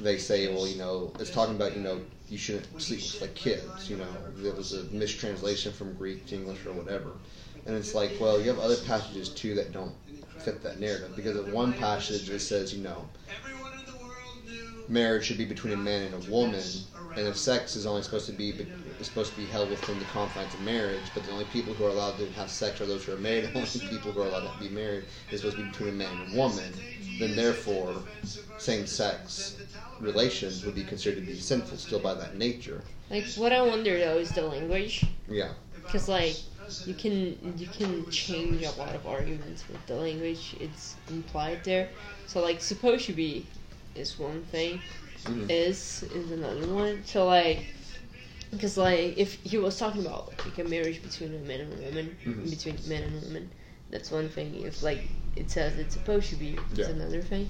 they 0.00 0.16
say, 0.16 0.48
well, 0.48 0.66
you 0.66 0.76
know, 0.76 1.12
it's 1.18 1.30
talking 1.30 1.54
about, 1.54 1.74
you 1.74 1.80
know, 1.82 2.00
you 2.28 2.38
shouldn't 2.38 2.80
sleep 2.80 3.00
with 3.00 3.20
like 3.20 3.34
kids, 3.34 3.88
you 3.88 3.96
know, 3.96 4.08
there 4.36 4.52
was 4.54 4.72
a 4.72 4.84
mistranslation 4.84 5.72
from 5.72 5.92
Greek 5.94 6.26
to 6.26 6.34
English 6.34 6.64
or 6.66 6.72
whatever. 6.72 7.12
And 7.66 7.76
it's 7.76 7.94
like, 7.94 8.12
well, 8.18 8.40
you 8.40 8.48
have 8.48 8.58
other 8.58 8.76
passages 8.76 9.28
too 9.28 9.54
that 9.54 9.72
don't 9.72 9.92
fit 10.38 10.62
that 10.62 10.78
narrative 10.78 11.14
because 11.14 11.36
of 11.36 11.48
one 11.48 11.72
passage 11.72 12.26
that 12.28 12.40
says, 12.40 12.72
you 12.74 12.82
know, 12.82 13.08
Everyone 13.28 13.72
in 13.72 13.84
the 13.84 13.92
world 13.92 14.12
knew. 14.36 14.39
Marriage 14.88 15.24
should 15.24 15.38
be 15.38 15.44
between 15.44 15.72
a 15.72 15.76
man 15.76 16.12
and 16.12 16.26
a 16.26 16.30
woman, 16.30 16.62
and 17.16 17.26
if 17.26 17.36
sex 17.36 17.76
is 17.76 17.86
only 17.86 18.02
supposed 18.02 18.26
to 18.26 18.32
be 18.32 18.50
is 19.00 19.06
supposed 19.06 19.32
to 19.32 19.36
be 19.36 19.46
held 19.46 19.70
within 19.70 19.98
the 19.98 20.04
confines 20.06 20.52
of 20.54 20.60
marriage, 20.60 21.02
but 21.14 21.24
the 21.24 21.32
only 21.32 21.46
people 21.46 21.72
who 21.74 21.84
are 21.86 21.88
allowed 21.88 22.16
to 22.18 22.26
have 22.32 22.50
sex 22.50 22.80
are 22.80 22.86
those 22.86 23.04
who 23.04 23.12
are 23.12 23.18
married. 23.18 23.44
The 23.52 23.58
only 23.58 23.88
people 23.88 24.12
who 24.12 24.22
are 24.22 24.26
allowed 24.26 24.52
to 24.52 24.58
be 24.60 24.68
married 24.68 25.04
is 25.30 25.40
supposed 25.40 25.56
to 25.56 25.62
be 25.62 25.68
between 25.70 25.88
a 25.88 25.92
man 25.92 26.14
and 26.18 26.32
a 26.32 26.36
woman. 26.36 26.72
Then, 27.18 27.34
therefore, 27.36 27.96
same-sex 28.58 29.56
relations 30.00 30.64
would 30.64 30.74
be 30.74 30.84
considered 30.84 31.20
to 31.20 31.26
be 31.26 31.34
sinful 31.38 31.76
still 31.78 32.00
by 32.00 32.14
that 32.14 32.36
nature. 32.36 32.82
Like 33.10 33.26
what 33.34 33.52
I 33.52 33.62
wonder 33.62 33.98
though 33.98 34.18
is 34.18 34.30
the 34.30 34.42
language, 34.42 35.04
Yeah. 35.28 35.52
because 35.84 36.08
like 36.08 36.36
you 36.86 36.94
can 36.94 37.54
you 37.58 37.66
can 37.66 38.08
change 38.10 38.62
a 38.62 38.70
lot 38.72 38.94
of 38.94 39.06
arguments 39.06 39.64
with 39.68 39.84
the 39.86 39.94
language 39.94 40.54
it's 40.60 40.94
implied 41.08 41.64
there. 41.64 41.88
So 42.26 42.40
like 42.40 42.60
supposed 42.60 43.06
to 43.06 43.12
be 43.12 43.46
is 43.94 44.18
one 44.18 44.42
thing, 44.44 44.80
Mhm. 45.24 45.50
is 45.50 46.04
is 46.14 46.30
another 46.30 46.66
one. 46.72 47.02
So 47.04 47.26
like, 47.26 47.66
because 48.50 48.76
like 48.76 49.16
if 49.16 49.34
he 49.44 49.58
was 49.58 49.78
talking 49.78 50.04
about 50.04 50.32
like 50.44 50.58
a 50.58 50.64
marriage 50.68 51.02
between 51.02 51.34
a 51.34 51.38
man 51.38 51.60
and 51.60 51.72
a 51.72 51.76
woman, 51.86 52.16
Mhm. 52.26 52.50
between 52.50 52.76
men 52.88 53.02
and 53.04 53.22
women, 53.22 53.50
that's 53.90 54.10
one 54.10 54.28
thing. 54.28 54.62
If 54.62 54.82
like 54.82 55.08
it 55.36 55.50
says 55.50 55.78
it's 55.78 55.94
supposed 55.94 56.28
to 56.30 56.36
be, 56.36 56.56
it's 56.70 56.78
Yeah. 56.80 56.88
another 56.88 57.22
thing. 57.22 57.48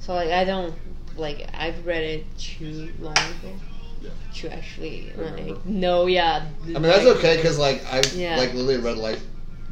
So 0.00 0.14
like 0.14 0.30
I 0.30 0.44
don't 0.44 0.74
like 1.16 1.46
I've 1.54 1.84
read 1.86 2.02
it 2.02 2.38
too 2.38 2.92
long 2.98 3.14
ago 3.14 3.60
Yeah. 4.00 4.10
to 4.34 4.52
actually 4.52 5.12
like 5.16 5.64
no 5.64 6.06
yeah. 6.06 6.46
I 6.64 6.66
mean 6.66 6.82
that's 6.82 7.06
okay 7.06 7.36
because 7.36 7.58
like 7.58 7.84
I 7.92 8.02
Yeah. 8.16 8.36
like 8.36 8.54
literally 8.54 8.78
read 8.78 8.98
like 8.98 9.18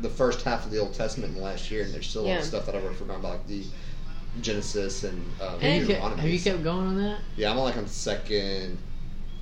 the 0.01 0.09
first 0.11 0.43
half 0.43 0.65
of 0.65 0.71
the 0.71 0.79
Old 0.79 0.95
Testament 0.95 1.33
in 1.35 1.39
the 1.39 1.45
last 1.45 1.71
year, 1.71 1.83
and 1.85 1.93
there's 1.93 2.07
still 2.09 2.23
a 2.23 2.27
lot 2.27 2.33
of 2.33 2.39
Yeah. 2.39 2.45
stuff 2.45 2.67
that 2.67 2.75
I've 2.75 2.83
forgotten 2.97 3.21
about, 3.21 3.33
like 3.33 3.47
the 3.49 3.65
Genesis 4.41 5.05
and 5.05 5.25
um, 5.41 5.59
Have 5.61 5.63
you, 5.63 5.69
kept, 5.87 5.89
Deuteronomy. 5.89 6.21
have 6.23 6.31
you 6.31 6.41
kept 6.41 6.63
going 6.63 6.87
on 6.87 6.97
that? 7.03 7.19
Yeah, 7.37 7.51
I'm 7.51 7.59
on 7.59 7.65
like 7.65 7.77
on 7.77 7.87
second 7.87 8.79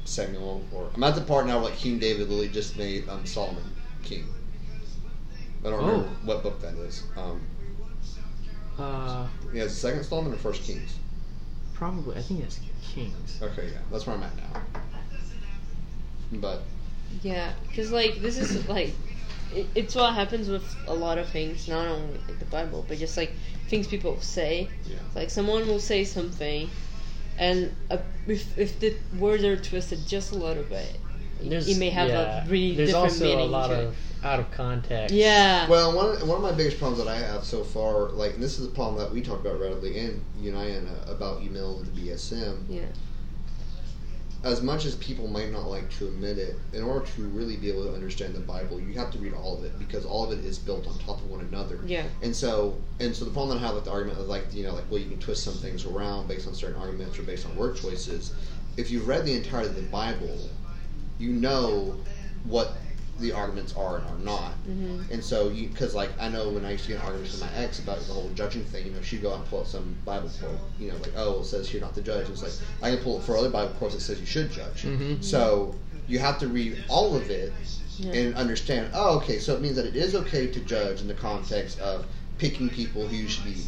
Samuel, 0.05 0.63
or 0.73 0.89
I'm 0.95 1.03
at 1.05 1.15
the 1.15 1.21
part 1.21 1.47
now 1.47 1.59
where 1.61 1.69
like 1.71 1.79
King 1.79 1.99
David 1.99 2.29
literally 2.29 2.49
just 2.49 2.77
made 2.79 3.09
um, 3.09 3.25
Solomon 3.27 3.63
king. 4.03 4.25
I 5.65 5.71
don't 5.71 5.79
remember 5.85 6.09
Oh. 6.09 6.17
what 6.27 6.43
book 6.43 6.61
that 6.63 6.75
is. 6.75 7.03
Um, 7.17 7.41
Uh, 8.79 9.27
yeah, 9.53 9.65
it's 9.65 9.75
Second 9.75 10.05
Solomon 10.05 10.33
or 10.33 10.37
First 10.37 10.63
Kings. 10.63 10.97
probably. 11.75 12.17
I 12.17 12.23
think 12.23 12.45
it's 12.45 12.61
Kings. 12.83 13.39
Okay, 13.43 13.67
yeah, 13.73 13.79
that's 13.91 14.07
where 14.07 14.17
I'm 14.17 14.23
at 14.23 14.37
now. 14.37 14.63
But 16.33 16.63
Yeah, 17.23 17.53
because 17.69 17.91
like 17.91 18.21
this 18.21 18.39
is 18.39 18.69
like 18.69 18.95
it, 19.55 19.67
it's 19.75 19.95
what 19.95 20.15
happens 20.15 20.49
with 20.49 20.65
a 20.87 20.95
lot 20.95 21.19
of 21.19 21.29
things, 21.29 21.69
not 21.69 21.87
only 21.87 22.19
like 22.29 22.39
the 22.39 22.45
Bible, 22.47 22.85
but 22.89 22.99
just 22.99 23.17
like 23.17 23.33
things 23.69 23.87
people 23.87 24.21
say. 24.21 24.69
Yeah. 24.87 24.97
Like 25.15 25.31
someone 25.31 25.67
will 25.67 25.81
say 25.81 26.05
something, 26.05 26.69
and 27.39 27.75
uh, 27.91 27.99
if 28.27 28.57
if 28.59 28.79
the 28.81 28.95
words 29.19 29.45
are 29.45 29.57
twisted 29.57 30.07
just 30.07 30.33
a 30.33 30.37
little 30.37 30.65
bit, 30.65 30.99
There's, 31.41 31.69
it 31.69 31.79
may 31.79 31.91
have 31.91 32.09
yeah, 32.09 32.45
a 32.45 32.49
really 32.49 32.75
There's 32.77 32.91
different 32.91 33.13
also 33.13 33.25
meaning. 33.25 33.39
a 33.41 33.45
lot 33.51 33.69
to 33.69 33.81
it. 33.81 33.85
of 33.85 33.97
out 34.25 34.41
of 34.41 34.51
context. 34.51 35.15
yeah. 35.15 35.69
Well, 35.69 35.95
one 35.95 36.27
one 36.27 36.37
of 36.39 36.43
my 36.43 36.53
biggest 36.53 36.79
problems 36.79 37.05
that 37.05 37.11
I 37.11 37.17
have 37.19 37.45
so 37.45 37.63
far, 37.65 38.09
like, 38.11 38.35
and 38.35 38.43
this 38.43 38.59
is 38.59 38.67
a 38.67 38.71
problem 38.71 38.99
that 38.99 39.13
we 39.13 39.23
talk 39.23 39.41
about 39.41 39.61
readily 39.61 39.99
in 39.99 40.25
United 40.41 40.89
about 41.07 41.43
email 41.43 41.79
and 41.79 41.87
BSM. 41.97 42.65
Yeah. 42.69 42.83
As 44.45 44.63
much 44.63 44.85
as 44.85 44.95
people 44.97 45.27
might 45.27 45.51
not 45.51 45.69
like 45.69 45.91
to 45.99 46.07
admit 46.07 46.39
it, 46.39 46.57
in 46.73 46.83
order 46.85 47.05
to 47.05 47.23
really 47.29 47.57
be 47.57 47.69
able 47.69 47.85
to 47.85 47.93
understand 47.93 48.35
the 48.35 48.41
Bible, 48.41 48.81
you 48.81 48.95
have 48.95 49.11
to 49.11 49.19
read 49.19 49.35
all 49.35 49.59
of 49.59 49.65
it 49.65 49.77
because 49.79 50.05
all 50.05 50.31
of 50.31 50.39
it 50.39 50.45
is 50.45 50.59
built 50.59 50.87
on 50.87 50.97
top 50.99 51.21
of 51.21 51.29
one 51.29 51.41
another. 51.41 51.81
Yeah. 51.85 52.07
And 52.23 52.35
so, 52.35 52.81
and 53.01 53.15
so 53.15 53.25
the 53.25 53.33
problem 53.33 53.59
that 53.59 53.65
I 53.65 53.67
have 53.67 53.75
with 53.75 53.85
the 53.85 53.91
argument 53.91 54.21
is 54.21 54.29
like, 54.29 54.55
you 54.55 54.63
know, 54.63 54.75
like, 54.75 54.89
well, 54.91 55.01
you 55.01 55.09
can 55.11 55.19
twist 55.19 55.43
some 55.43 55.55
things 55.55 55.85
around 55.85 56.29
based 56.29 56.47
on 56.47 56.55
certain 56.55 56.81
arguments 56.81 57.19
or 57.19 57.23
based 57.25 57.47
on 57.47 57.57
word 57.57 57.77
choices. 57.77 58.33
If 58.77 58.93
you've 58.93 59.09
read 59.09 59.27
the 59.27 59.35
entirety 59.35 59.71
of 59.71 59.77
the 59.77 59.83
Bible, 59.83 60.49
you 61.19 61.31
know 61.33 61.97
what 62.45 62.77
the 63.21 63.33
arguments 63.33 63.75
are 63.77 63.99
and 63.99 64.07
are 64.07 64.19
not. 64.25 64.53
hmm 64.65 65.03
And 65.11 65.23
so, 65.23 65.49
you 65.49 65.69
because 65.69 65.95
like 65.95 66.11
I 66.21 66.29
know 66.29 66.51
when 66.51 66.65
I 66.65 66.73
used 66.73 66.85
to 66.85 66.89
get 66.91 66.97
in 67.01 67.03
arguments 67.03 67.33
with 67.33 67.41
my 67.41 67.51
ex 67.57 67.79
about 67.79 67.99
the 68.07 68.13
whole 68.13 68.31
judging 68.35 68.65
thing, 68.65 68.87
you 68.87 68.93
know, 68.93 69.01
she'd 69.03 69.23
go 69.23 69.33
out 69.33 69.39
and 69.41 69.47
pull 69.47 69.61
out 69.61 69.67
some 69.67 69.97
Bible 70.05 70.31
quote, 70.41 70.59
you 70.79 70.89
know, 70.89 70.97
like 70.99 71.13
oh, 71.17 71.41
it 71.41 71.45
says 71.47 71.73
you're 71.73 71.83
not 71.83 71.95
the 71.95 72.01
judge. 72.03 72.29
It's 72.29 72.43
like 72.43 72.53
I 72.83 72.91
can 72.95 73.03
pull 73.03 73.19
it 73.19 73.23
for 73.25 73.37
other 73.37 73.49
Bible 73.51 73.73
quotes 73.79 73.95
that 73.95 74.01
says 74.01 74.21
you 74.21 74.27
should 74.27 74.51
judge. 74.51 74.83
Mhm. 74.83 75.23
So 75.23 75.75
you 76.07 76.19
have 76.19 76.39
to 76.39 76.49
read 76.49 76.79
all 76.89 77.15
of 77.17 77.31
it 77.31 77.53
Yeah. 77.99 78.13
and 78.13 78.35
understand. 78.37 78.91
Oh, 78.95 79.17
okay, 79.17 79.39
so 79.39 79.55
it 79.55 79.61
means 79.61 79.75
that 79.77 79.85
it 79.87 79.97
is 79.97 80.15
okay 80.15 80.47
to 80.47 80.61
judge 80.61 81.01
in 81.01 81.09
the 81.09 81.15
context 81.15 81.79
of 81.81 82.07
picking 82.39 82.71
people 82.71 83.09
who 83.09 83.17
you 83.17 83.27
should 83.27 83.43
be 83.45 83.65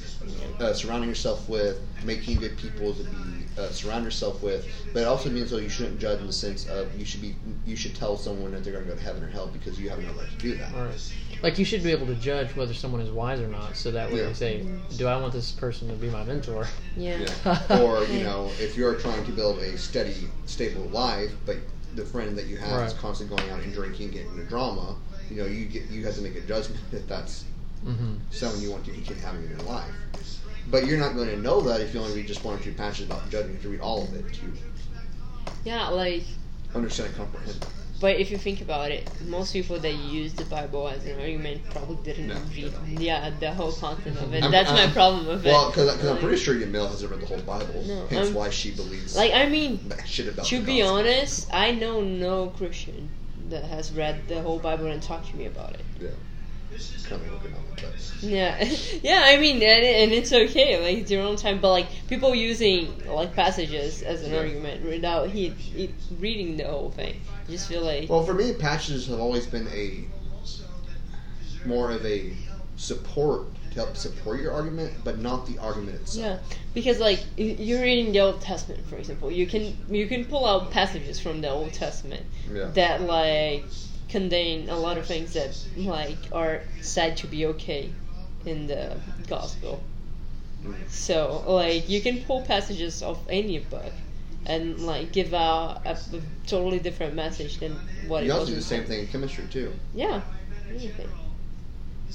uh, 0.61 0.73
surrounding 0.73 1.09
yourself 1.09 1.49
with, 1.49 1.81
making 2.05 2.37
good 2.39 2.57
people 2.57 2.95
to 2.95 3.03
be 3.03 3.40
uh, 3.61 3.71
surround 3.71 4.05
yourself 4.05 4.43
with. 4.43 4.67
But 4.93 5.01
it 5.01 5.07
also 5.07 5.31
means 5.31 5.51
though 5.51 5.59
you 5.59 5.69
shouldn't 5.69 6.01
judge 6.01 6.21
in 6.21 6.27
the 6.27 6.33
sense 6.33 6.67
of 6.67 6.97
you 6.99 7.05
should 7.05 7.21
be 7.21 7.35
you 7.67 7.77
should 7.77 7.95
tell 7.95 8.17
someone 8.17 8.53
that 8.53 8.65
they're 8.65 8.73
going 8.73 8.85
to 8.87 8.91
go 8.91 8.97
to 8.97 9.03
heaven 9.03 9.23
or 9.23 9.29
hell 9.29 9.49
because 9.49 9.79
you 9.81 9.91
have 9.91 10.01
no 10.03 10.11
right 10.13 10.29
to 10.31 10.37
do 10.39 10.55
that. 10.57 10.75
All 10.75 10.85
right. 10.87 11.13
Like 11.43 11.59
you 11.59 11.65
should 11.65 11.83
be 11.83 11.91
able 11.91 12.07
to 12.07 12.15
judge 12.17 12.55
whether 12.57 12.75
someone 12.75 13.01
is 13.01 13.11
wise 13.11 13.41
or 13.41 13.49
not, 13.49 13.77
so 13.77 13.91
that 13.93 14.11
way 14.13 14.21
Yeah. 14.21 14.29
you 14.29 14.35
say, 14.35 14.67
"Do 14.97 15.07
I 15.07 15.17
want 15.17 15.33
this 15.33 15.53
person 15.53 15.89
to 15.89 15.95
be 15.95 16.11
my 16.11 16.25
mentor?" 16.25 16.67
Yeah. 16.97 17.19
Yeah. 17.45 17.79
or 17.81 18.05
you 18.05 18.21
know, 18.23 18.51
if 18.61 18.77
you're 18.77 18.95
trying 18.97 19.25
to 19.25 19.33
build 19.33 19.59
a 19.61 19.77
steady, 19.79 20.29
stable 20.47 20.83
life, 20.89 21.33
but 21.47 21.57
the 21.95 22.05
friend 22.05 22.37
that 22.39 22.47
you 22.47 22.57
have 22.57 22.87
is 22.87 22.93
constantly 22.95 23.37
going 23.37 23.51
out 23.51 23.63
and 23.63 23.73
drinking, 23.73 24.11
getting 24.11 24.31
into 24.33 24.45
drama, 24.45 24.97
you 25.31 25.37
know, 25.37 25.47
you 25.47 25.65
get 25.67 25.89
you 25.91 26.05
have 26.05 26.15
to 26.17 26.21
make 26.23 26.37
a 26.37 26.41
judgment 26.43 26.81
if 26.93 27.07
that's 27.07 27.45
hmm 27.85 28.17
someone 28.31 28.63
you 28.63 28.71
want 28.71 28.85
to 28.85 28.93
continue 28.93 29.23
having 29.23 29.43
in 29.43 29.51
your 29.51 29.59
life. 29.61 29.93
But 30.71 30.87
you're 30.87 30.99
not 30.99 31.15
going 31.15 31.29
to 31.29 31.37
know 31.37 31.61
that 31.63 31.81
if 31.81 31.93
you 31.95 32.01
only 32.01 32.15
read 32.15 32.27
just 32.27 32.45
one 32.45 32.57
or 32.59 32.63
two 32.63 32.73
passages 32.73 33.07
about 33.07 33.29
judging. 33.31 33.49
You 33.51 33.55
have 33.55 33.63
to 33.63 33.69
read 33.71 33.81
all 33.81 34.05
of 34.05 34.15
it 34.15 34.33
to 34.35 34.41
Yeah, 35.65 35.89
like 35.89 36.23
understand 36.75 37.09
and 37.09 37.17
comprehend. 37.19 37.67
But 38.01 38.17
if 38.19 38.31
you 38.31 38.39
think 38.39 38.63
about 38.63 38.91
it, 38.91 39.11
most 39.27 39.53
people 39.53 39.79
that 39.79 39.93
use 39.93 40.33
the 40.33 40.47
Bible 40.47 40.89
as 40.89 41.05
an 41.05 41.21
argument 41.21 41.61
probably 41.69 41.97
didn't 42.03 42.29
No, 42.29 42.37
read, 42.55 42.73
yeah, 42.99 43.29
the 43.39 43.53
whole 43.53 43.73
content 43.73 44.19
of 44.21 44.33
it. 44.33 44.43
I'm- 44.43 44.51
That's 44.51 44.71
my 44.71 44.83
I'm- 44.85 44.93
problem 44.93 45.27
with 45.27 45.45
Well, 45.45 45.69
it. 45.69 45.77
Well, 45.77 45.87
because 45.97 46.07
I'm 46.07 46.17
pretty 46.19 46.39
sure 46.39 46.55
Yamil 46.55 46.89
hasn't 46.89 47.11
read 47.11 47.21
the 47.21 47.27
whole 47.27 47.41
Bible. 47.43 47.83
No, 47.87 48.07
hence 48.07 48.29
I'm- 48.29 48.35
why 48.35 48.49
she 48.49 48.71
believes 48.71 49.15
Like, 49.17 49.33
I 49.35 49.47
mean, 49.51 49.81
shit 50.07 50.29
about. 50.29 50.47
to 50.47 50.63
be 50.63 50.81
honest, 50.81 51.49
I 51.53 51.73
know 51.73 52.01
no 52.01 52.47
Christian 52.57 53.11
that 53.51 53.65
has 53.65 53.93
read 53.93 54.27
the 54.29 54.41
whole 54.41 54.59
Bible 54.61 54.87
and 54.87 55.03
talked 55.03 55.29
to 55.33 55.37
me 55.37 55.45
about 55.45 55.75
it. 55.75 55.85
yeah, 56.01 56.09
kind 57.05 57.23
of 57.23 57.33
working 57.33 57.53
on 57.55 57.61
it, 57.61 57.83
but 57.83 58.23
Yeah, 58.23 58.63
yeah. 59.03 59.23
I 59.25 59.37
mean, 59.39 59.57
and, 59.57 59.65
and 59.65 60.13
it's 60.13 60.33
okay. 60.33 60.81
Like 60.83 60.99
it's 60.99 61.11
your 61.11 61.23
own 61.23 61.37
time, 61.37 61.61
but 61.61 61.71
like 61.73 61.87
people 62.09 62.35
using 62.35 62.93
like 63.07 63.35
passages 63.35 64.03
as 64.03 64.23
an 64.23 64.33
Yeah. 64.33 64.39
argument 64.41 64.85
without 64.85 65.29
he, 65.31 65.49
he 65.49 65.93
reading 66.19 66.57
the 66.57 66.65
whole 66.65 66.91
thing. 66.91 67.21
I 67.49 67.51
just 67.51 67.69
feel 67.69 67.83
like 67.83 68.09
Well, 68.09 68.25
for 68.25 68.35
me, 68.35 68.53
passages 68.53 69.07
have 69.09 69.21
always 69.21 69.47
been 69.47 69.67
a 69.69 70.05
more 71.67 71.91
of 71.91 72.05
a 72.07 72.33
support 72.77 73.43
to 73.71 73.75
help 73.77 73.97
support 73.97 74.41
your 74.41 74.53
argument, 74.53 74.93
but 75.05 75.19
not 75.19 75.47
the 75.47 75.59
argument 75.59 76.01
itself. 76.01 76.41
Yeah, 76.51 76.57
because 76.75 76.99
like 76.99 77.21
you're 77.37 77.83
reading 77.83 78.13
the 78.13 78.21
Old 78.21 78.41
Testament, 78.41 78.85
for 78.87 78.97
example, 78.97 79.31
you 79.31 79.47
can 79.47 79.77
you 79.89 80.07
can 80.07 80.25
pull 80.25 80.47
out 80.47 80.71
passages 80.71 81.21
from 81.21 81.41
the 81.41 81.51
Old 81.51 81.73
Testament 81.73 82.25
Yeah. 82.53 82.67
that 82.75 83.03
like 83.03 83.65
contain 84.11 84.69
a 84.69 84.77
lot 84.79 84.99
of 84.99 85.07
things 85.07 85.33
that 85.35 85.57
like 85.77 86.19
are 86.33 86.63
said 86.81 87.17
to 87.19 87.27
be 87.27 87.47
okay 87.47 87.91
in 88.45 88.67
the 88.67 88.97
gospel. 89.29 89.83
So 90.89 91.43
like 91.47 91.89
you 91.89 92.01
can 92.01 92.23
pull 92.25 92.43
passages 92.43 93.03
of 93.03 93.19
any 93.29 93.59
book 93.59 93.93
and 94.47 94.79
like 94.81 95.13
give 95.13 95.33
out 95.35 95.83
a, 95.87 95.93
a 95.93 96.21
totally 96.47 96.79
different 96.79 97.15
message 97.15 97.59
than 97.59 97.73
what 98.09 98.25
You 98.25 98.31
it 98.31 98.33
also 98.33 98.41
was. 98.43 98.49
do 98.51 98.55
the 98.57 98.63
same 98.63 98.85
thing 98.85 99.01
in 99.01 99.07
chemistry 99.07 99.45
too. 99.51 99.73
Yeah. 99.95 100.21
Anything. 100.69 101.09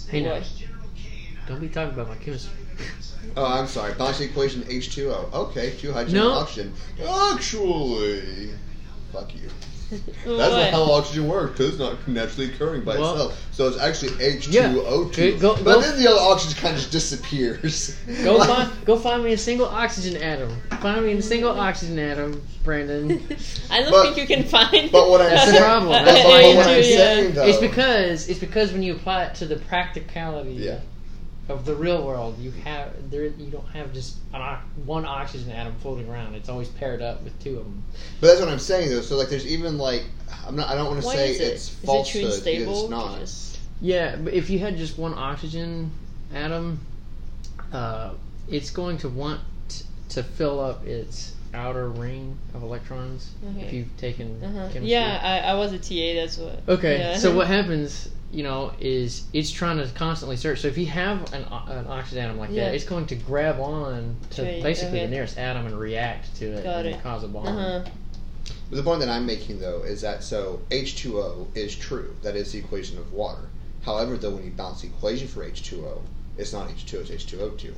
Hey, 0.10 0.22
now, 0.22 0.42
don't 1.48 1.60
be 1.62 1.70
talking 1.70 1.94
about 1.94 2.10
my 2.10 2.16
chemistry. 2.16 2.52
Oh, 3.36 3.44
I'm 3.46 3.66
sorry. 3.66 3.94
Balancing 3.96 4.30
equation 4.30 4.62
H2O. 4.64 5.34
Okay, 5.34 5.74
two 5.80 5.92
hydrogen 5.92 6.20
No. 6.20 6.32
oxygen. 6.34 6.72
Actually, 7.34 8.52
fuck 9.12 9.34
you. 9.34 9.50
That's 9.92 10.26
What? 10.26 10.38
not 10.38 10.72
how 10.72 10.84
oxygen 10.92 11.28
works 11.28 11.52
because 11.52 11.70
it's 11.70 11.80
not 11.80 12.08
naturally 12.08 12.52
occurring 12.52 12.84
by 12.84 12.98
Well- 12.98 13.14
itself. 13.14 13.42
So 13.52 13.68
it's 13.68 13.78
actually 13.80 14.10
H2O2. 14.14 14.52
Yeah. 15.18 15.40
Go- 15.40 15.56
but 15.56 15.64
go- 15.64 15.82
then 15.82 16.02
the 16.02 16.10
other 16.10 16.20
oxygen 16.20 16.58
kind 16.62 16.76
of 16.76 16.82
just 16.82 16.92
disappears. 16.92 17.96
Go 18.24 18.36
Like- 18.38 18.50
find 18.70 18.86
go 18.86 18.98
find 18.98 19.24
me 19.24 19.34
a 19.34 19.38
single 19.38 19.68
oxygen 19.68 20.22
atom. 20.22 20.60
Find 20.82 21.06
me 21.06 21.14
a 21.14 21.22
single 21.22 21.52
oxygen 21.60 22.00
atom, 22.00 22.42
Brandon. 22.64 23.12
I 23.72 23.82
don't 23.82 23.92
But- 23.92 24.04
think 24.04 24.18
you 24.18 24.26
can 24.36 24.44
find. 24.46 24.92
but 24.92 25.10
what 25.10 25.22
I'm 25.22 25.30
That's 25.30 25.46
saying- 25.52 25.62
problem. 25.64 26.04
That's 26.06 26.22
but 26.24 26.30
why 26.30 26.42
what 26.56 26.56
have 26.56 26.68
I'm 26.68 26.76
to- 26.78 26.84
saying 26.84 27.34
though. 27.34 27.46
It's 27.46 27.60
because 27.60 28.28
it's 28.28 28.40
because 28.40 28.72
when 28.72 28.82
you 28.84 28.94
apply 28.96 29.26
it 29.26 29.36
to 29.36 29.46
the 29.46 29.58
practicality 29.58 30.54
Yeah. 30.54 30.80
Of 31.48 31.64
the 31.66 31.76
real 31.76 32.06
world, 32.06 32.40
you 32.40 32.52
have 32.64 33.10
there 33.12 33.26
you 33.26 33.52
don't 33.52 33.68
have 33.68 33.94
just 33.94 34.18
an, 34.34 34.42
o- 34.42 34.58
one 34.86 35.06
oxygen 35.06 35.52
atom 35.52 35.76
floating 35.76 36.10
around. 36.10 36.34
It's 36.36 36.50
always 36.50 36.70
paired 36.70 37.02
up 37.02 37.22
with 37.24 37.38
two 37.44 37.58
of 37.60 37.66
them. 37.66 37.84
But 38.20 38.28
that's 38.28 38.40
what 38.40 38.50
I'm 38.50 38.60
saying 38.60 38.90
though. 38.90 39.02
So 39.02 39.16
like, 39.16 39.30
there's 39.30 39.46
even 39.46 39.78
like, 39.78 40.06
I'm 40.48 40.56
not. 40.56 40.70
I 40.70 40.76
don't 40.76 40.88
want 40.88 41.02
to 41.04 41.08
say 41.08 41.32
is 41.32 41.40
it? 41.40 41.44
it's 41.54 41.70
Is 41.72 41.84
it 41.84 41.86
falsehood 41.86 42.22
too 42.22 42.28
unstable? 42.30 42.82
it's 42.82 42.90
not. 42.90 43.20
Just- 43.20 43.60
Yeah, 43.82 44.16
but 44.16 44.34
if 44.34 44.50
you 44.50 44.58
had 44.60 44.76
just 44.78 44.98
one 44.98 45.14
oxygen 45.14 45.92
atom, 46.34 46.80
uh, 47.72 48.12
it's 48.50 48.72
going 48.72 48.98
to 49.00 49.10
want 49.10 49.42
t- 49.70 49.86
to 50.10 50.24
fill 50.24 50.60
up 50.60 50.86
its 50.86 51.35
outer 51.56 51.90
ring 51.90 52.38
of 52.54 52.62
electrons. 52.64 53.32
If 53.58 53.74
you've 53.74 53.98
taken 53.98 54.44
Uh-huh. 54.44 54.54
chemistry. 54.68 54.86
Yeah, 54.92 55.20
I, 55.24 55.52
I 55.52 55.54
was 55.56 55.72
a 55.74 55.80
TA. 55.80 56.20
That's 56.22 56.38
what. 56.38 56.62
Okay, 56.68 57.00
Yeah. 57.00 57.18
so 57.18 57.36
what 57.36 57.48
happens, 57.58 58.10
you 58.32 58.44
know, 58.44 58.74
is 58.80 59.24
it's 59.34 59.50
trying 59.52 59.78
to 59.78 59.88
constantly 59.96 60.36
search. 60.38 60.60
So 60.62 60.68
if 60.68 60.78
you 60.78 60.86
have 60.88 61.34
an, 61.34 61.44
an 61.44 61.88
oxygen 61.88 62.24
atom 62.26 62.38
like 62.38 62.52
Yeah. 62.52 62.66
that, 62.66 62.76
it's 62.76 62.84
going 62.86 63.08
to 63.08 63.16
grab 63.16 63.60
on 63.60 64.16
to 64.32 64.36
To 64.58 64.62
basically 64.62 65.00
okay. 65.00 65.06
the 65.08 65.12
nearest 65.12 65.38
atom 65.38 65.66
and 65.66 65.80
react 65.80 66.36
to 66.38 66.46
it 66.46 66.64
Got 66.64 66.86
and 66.86 66.96
it. 66.96 67.04
cause 67.04 67.24
a 67.24 67.28
bond. 67.28 67.48
Uh 67.48 67.52
huh. 67.84 67.90
The 68.72 68.84
point 68.84 69.00
that 69.00 69.10
I'm 69.10 69.26
making 69.26 69.60
though 69.60 69.84
is 69.84 70.02
that 70.02 70.24
so 70.24 70.60
H2O 70.72 71.56
is 71.56 71.76
true. 71.76 72.16
That 72.24 72.36
is 72.36 72.52
the 72.52 72.60
equation 72.60 72.98
of 72.98 73.12
water. 73.14 73.42
However, 73.84 74.18
though, 74.18 74.32
when 74.32 74.44
you 74.44 74.52
balance 74.52 74.82
the 74.82 74.88
equation 74.88 75.28
for 75.28 75.46
H2O, 75.48 76.02
it's 76.38 76.52
not 76.52 76.68
H2O, 76.70 77.10
it's 77.10 77.12
H2O2. 77.26 77.74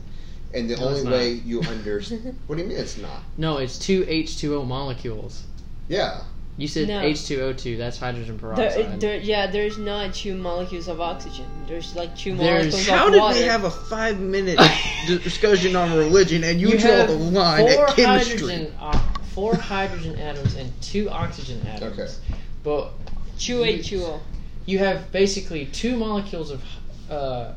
And 0.54 0.70
the 0.70 0.78
No, 0.78 0.88
only 0.90 1.04
way 1.12 1.32
you 1.34 1.62
understand. 1.76 2.38
what 2.48 2.56
do 2.58 2.62
you 2.64 2.70
mean 2.70 2.78
it's 2.78 2.98
not? 2.98 3.22
No, 3.38 3.58
it's 3.58 3.78
two 3.78 4.04
H2O 4.06 4.66
molecules. 4.66 5.44
Yeah. 5.90 6.22
You 6.58 6.68
said 6.68 6.88
No. 6.88 7.02
H2O2. 7.02 7.78
That's 7.78 7.98
hydrogen 8.00 8.38
There, 8.38 8.56
peroxide. 8.56 9.00
there, 9.00 9.18
yeah, 9.20 9.46
there's 9.48 9.78
not 9.78 10.14
two 10.16 10.36
molecules 10.36 10.88
of 10.88 11.00
oxygen. 11.00 11.46
There's 11.68 11.96
like 11.96 12.18
two 12.18 12.36
There's- 12.36 12.74
molecules 12.74 12.88
How 12.88 13.08
of 13.08 13.14
did 13.14 13.20
water. 13.22 13.40
we 13.40 13.46
have 13.46 13.64
a 13.66 13.70
five 13.72 14.20
minute 14.20 14.58
discussion 15.06 15.76
on 15.76 15.96
religion 15.98 16.44
and 16.44 16.60
you, 16.60 16.70
You 16.70 16.80
draw 16.80 16.92
have 16.92 17.10
the 17.10 17.16
line 17.16 17.68
four 17.76 17.88
at 17.90 17.96
chemistry? 17.96 18.38
hydrogen, 18.40 18.74
uh, 18.80 19.00
four 19.36 19.56
hydrogen 19.56 20.16
atoms 20.18 20.56
and 20.56 20.72
two 20.82 21.10
oxygen 21.10 21.62
atoms. 21.68 22.00
Okay. 22.00 22.12
But 22.64 22.92
two 23.38 23.64
H 23.64 23.90
two 23.90 24.04
O. 24.04 24.20
you 24.66 24.80
have 24.80 25.12
basically 25.12 25.66
two 25.68 25.96
molecules 25.98 26.50
of. 26.52 26.64
Uh, 27.10 27.52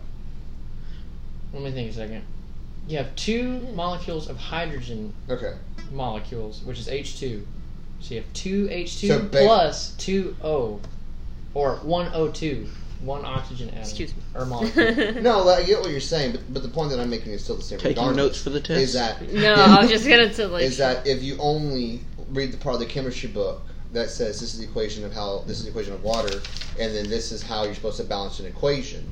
let 1.54 1.62
me 1.62 1.70
think 1.72 1.90
a 1.90 1.94
second. 1.94 2.22
You 2.90 2.98
have 2.98 3.14
two 3.14 3.60
molecules 3.76 4.28
of 4.28 4.36
hydrogen 4.36 5.12
Okay. 5.30 5.52
molecules, 5.92 6.60
which 6.64 6.80
is 6.80 6.88
H2. 6.88 7.44
So 8.00 8.14
you 8.14 8.20
have 8.22 8.32
two 8.32 8.66
H2 8.66 9.06
So 9.08 9.18
ba- 9.20 9.28
plus 9.44 9.92
two 9.92 10.34
O, 10.42 10.80
or 11.54 11.76
one 11.84 12.10
O2. 12.10 12.66
one 13.02 13.24
oxygen 13.24 13.68
atom 13.68 13.80
Excuse 13.82 14.10
me. 14.16 14.22
or 14.34 14.44
molecule. 14.54 15.22
No, 15.22 15.48
I 15.48 15.62
get 15.62 15.80
what 15.80 15.90
you're 15.92 16.00
saying, 16.00 16.32
but, 16.32 16.52
but 16.52 16.62
the 16.64 16.68
point 16.68 16.90
that 16.90 16.98
I'm 16.98 17.08
making 17.10 17.30
is 17.32 17.44
still 17.44 17.54
the 17.56 17.62
same. 17.62 17.78
Taking 17.78 17.90
regardless, 18.02 18.16
notes 18.16 18.42
for 18.42 18.50
the 18.50 18.60
test. 18.60 18.80
Is 18.80 18.92
that 18.94 19.22
No, 19.32 19.54
I 19.54 19.80
was 19.82 19.88
just 19.90 20.08
gonna 20.08 20.28
tell 20.34 20.48
like 20.48 20.64
is 20.64 20.76
that 20.78 21.06
if 21.06 21.22
you 21.22 21.36
only 21.38 22.00
read 22.30 22.50
the 22.52 22.58
part 22.58 22.74
of 22.74 22.80
the 22.80 22.86
chemistry 22.86 23.28
book 23.30 23.62
that 23.92 24.10
says 24.10 24.40
this 24.40 24.52
is 24.52 24.58
the 24.58 24.64
equation 24.66 25.04
of 25.04 25.12
how 25.14 25.44
this 25.46 25.58
is 25.58 25.64
the 25.64 25.70
equation 25.70 25.92
of 25.92 26.02
water, 26.02 26.40
and 26.80 26.92
then 26.92 27.08
this 27.08 27.30
is 27.30 27.40
how 27.42 27.62
you're 27.62 27.74
supposed 27.76 27.98
to 27.98 28.04
balance 28.04 28.40
an 28.40 28.46
equation, 28.46 29.06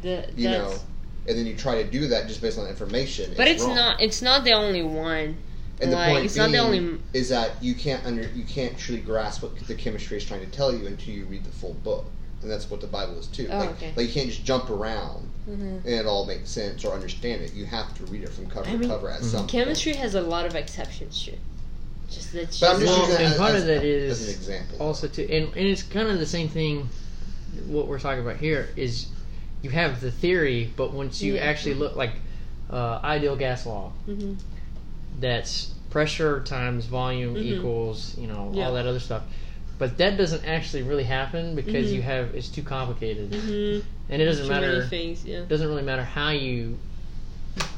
the, 0.00 0.24
you 0.34 0.48
know, 0.48 0.62
that's- 0.70 0.84
and 1.28 1.38
then 1.38 1.46
you 1.46 1.54
try 1.54 1.80
to 1.82 1.88
do 1.88 2.08
that 2.08 2.26
just 2.26 2.40
based 2.40 2.58
on 2.58 2.66
information. 2.66 3.32
But 3.36 3.48
it's 3.48 3.62
wrong. 3.62 3.74
not. 3.74 4.00
It's 4.00 4.22
not 4.22 4.44
the 4.44 4.52
only 4.52 4.82
one. 4.82 5.36
And 5.80 5.92
the 5.92 5.96
point 5.96 6.24
it's 6.24 6.34
being 6.34 6.50
not 6.50 6.52
the 6.52 6.58
only- 6.58 6.98
is 7.12 7.28
that 7.28 7.52
you 7.62 7.74
can't 7.74 8.04
under 8.04 8.22
you 8.34 8.42
can't 8.44 8.76
truly 8.76 9.00
grasp 9.00 9.42
what 9.42 9.56
the 9.68 9.74
chemistry 9.74 10.16
is 10.16 10.24
trying 10.24 10.40
to 10.40 10.46
tell 10.50 10.74
you 10.74 10.86
until 10.88 11.14
you 11.14 11.24
read 11.26 11.44
the 11.44 11.52
full 11.52 11.74
book, 11.84 12.06
and 12.42 12.50
that's 12.50 12.68
what 12.68 12.80
the 12.80 12.86
Bible 12.88 13.16
is 13.18 13.28
too. 13.28 13.46
Oh, 13.50 13.58
like, 13.58 13.70
okay. 13.70 13.92
like 13.96 14.06
you 14.08 14.12
can't 14.12 14.28
just 14.28 14.44
jump 14.44 14.70
around 14.70 15.28
Mhm. 15.48 15.84
and 15.84 15.86
it 15.86 16.04
all 16.06 16.26
makes 16.26 16.50
sense 16.50 16.84
or 16.84 16.92
understand 16.92 17.42
it. 17.42 17.54
You 17.54 17.64
have 17.66 17.94
to 17.98 18.04
read 18.06 18.24
it 18.24 18.30
from 18.30 18.46
cover 18.46 18.68
I 18.68 18.72
to 18.72 18.78
mean, 18.78 18.88
cover 18.88 19.08
at 19.08 19.20
Mhm. 19.20 19.24
some 19.24 19.40
point. 19.40 19.50
Chemistry 19.50 19.92
has 19.94 20.14
a 20.16 20.20
lot 20.20 20.46
of 20.46 20.56
exceptions 20.56 21.22
too. 21.24 21.34
Just 22.10 22.32
that. 22.32 22.56
But 22.60 22.70
I'm 22.74 22.80
just 22.80 22.92
Well, 22.92 23.00
using 23.08 23.24
and 23.24 23.32
as, 23.34 23.38
part 23.38 23.54
as- 23.54 23.60
of 23.62 23.66
that 23.68 23.84
as 23.84 24.20
is 24.20 24.28
an 24.28 24.34
example. 24.34 24.78
also 24.80 25.06
too, 25.06 25.28
and, 25.30 25.44
and 25.56 25.66
it's 25.66 25.82
kind 25.84 26.08
of 26.08 26.18
the 26.18 26.26
same 26.26 26.48
thing. 26.48 26.88
What 27.66 27.86
we're 27.86 27.98
talking 28.00 28.20
about 28.22 28.38
here 28.38 28.68
is 28.76 29.06
you 29.62 29.70
have 29.70 30.00
the 30.00 30.10
theory, 30.10 30.72
but 30.76 30.92
once 30.92 31.22
you 31.22 31.34
Yeah. 31.34 31.42
actually 31.42 31.74
look 31.74 31.96
like 31.96 32.12
uh, 32.70 33.00
ideal 33.02 33.34
gas 33.36 33.64
law, 33.66 33.92
hmm 34.06 34.34
that's 35.20 35.72
pressure 35.90 36.40
times 36.40 36.84
volume 36.86 37.34
Mhm. 37.34 37.42
equals 37.42 38.14
you 38.18 38.26
know 38.26 38.52
Yeah. 38.54 38.66
all 38.66 38.74
that 38.74 38.86
other 38.86 39.00
stuff. 39.00 39.22
But 39.78 39.96
that 39.98 40.16
doesn't 40.18 40.44
actually 40.44 40.82
really 40.82 41.04
happen 41.04 41.54
because 41.54 41.88
Mhm. 41.90 41.94
you 41.94 42.02
have 42.02 42.34
it's 42.34 42.48
too 42.48 42.62
complicated, 42.62 43.32
hmm 43.34 43.78
and 44.10 44.22
it 44.22 44.24
doesn't 44.26 44.44
Too 44.44 44.50
matter. 44.50 44.82
things. 44.82 45.24
Yeah. 45.24 45.42
Doesn't 45.48 45.66
really 45.68 45.82
matter 45.82 46.04
how 46.04 46.30
you. 46.30 46.78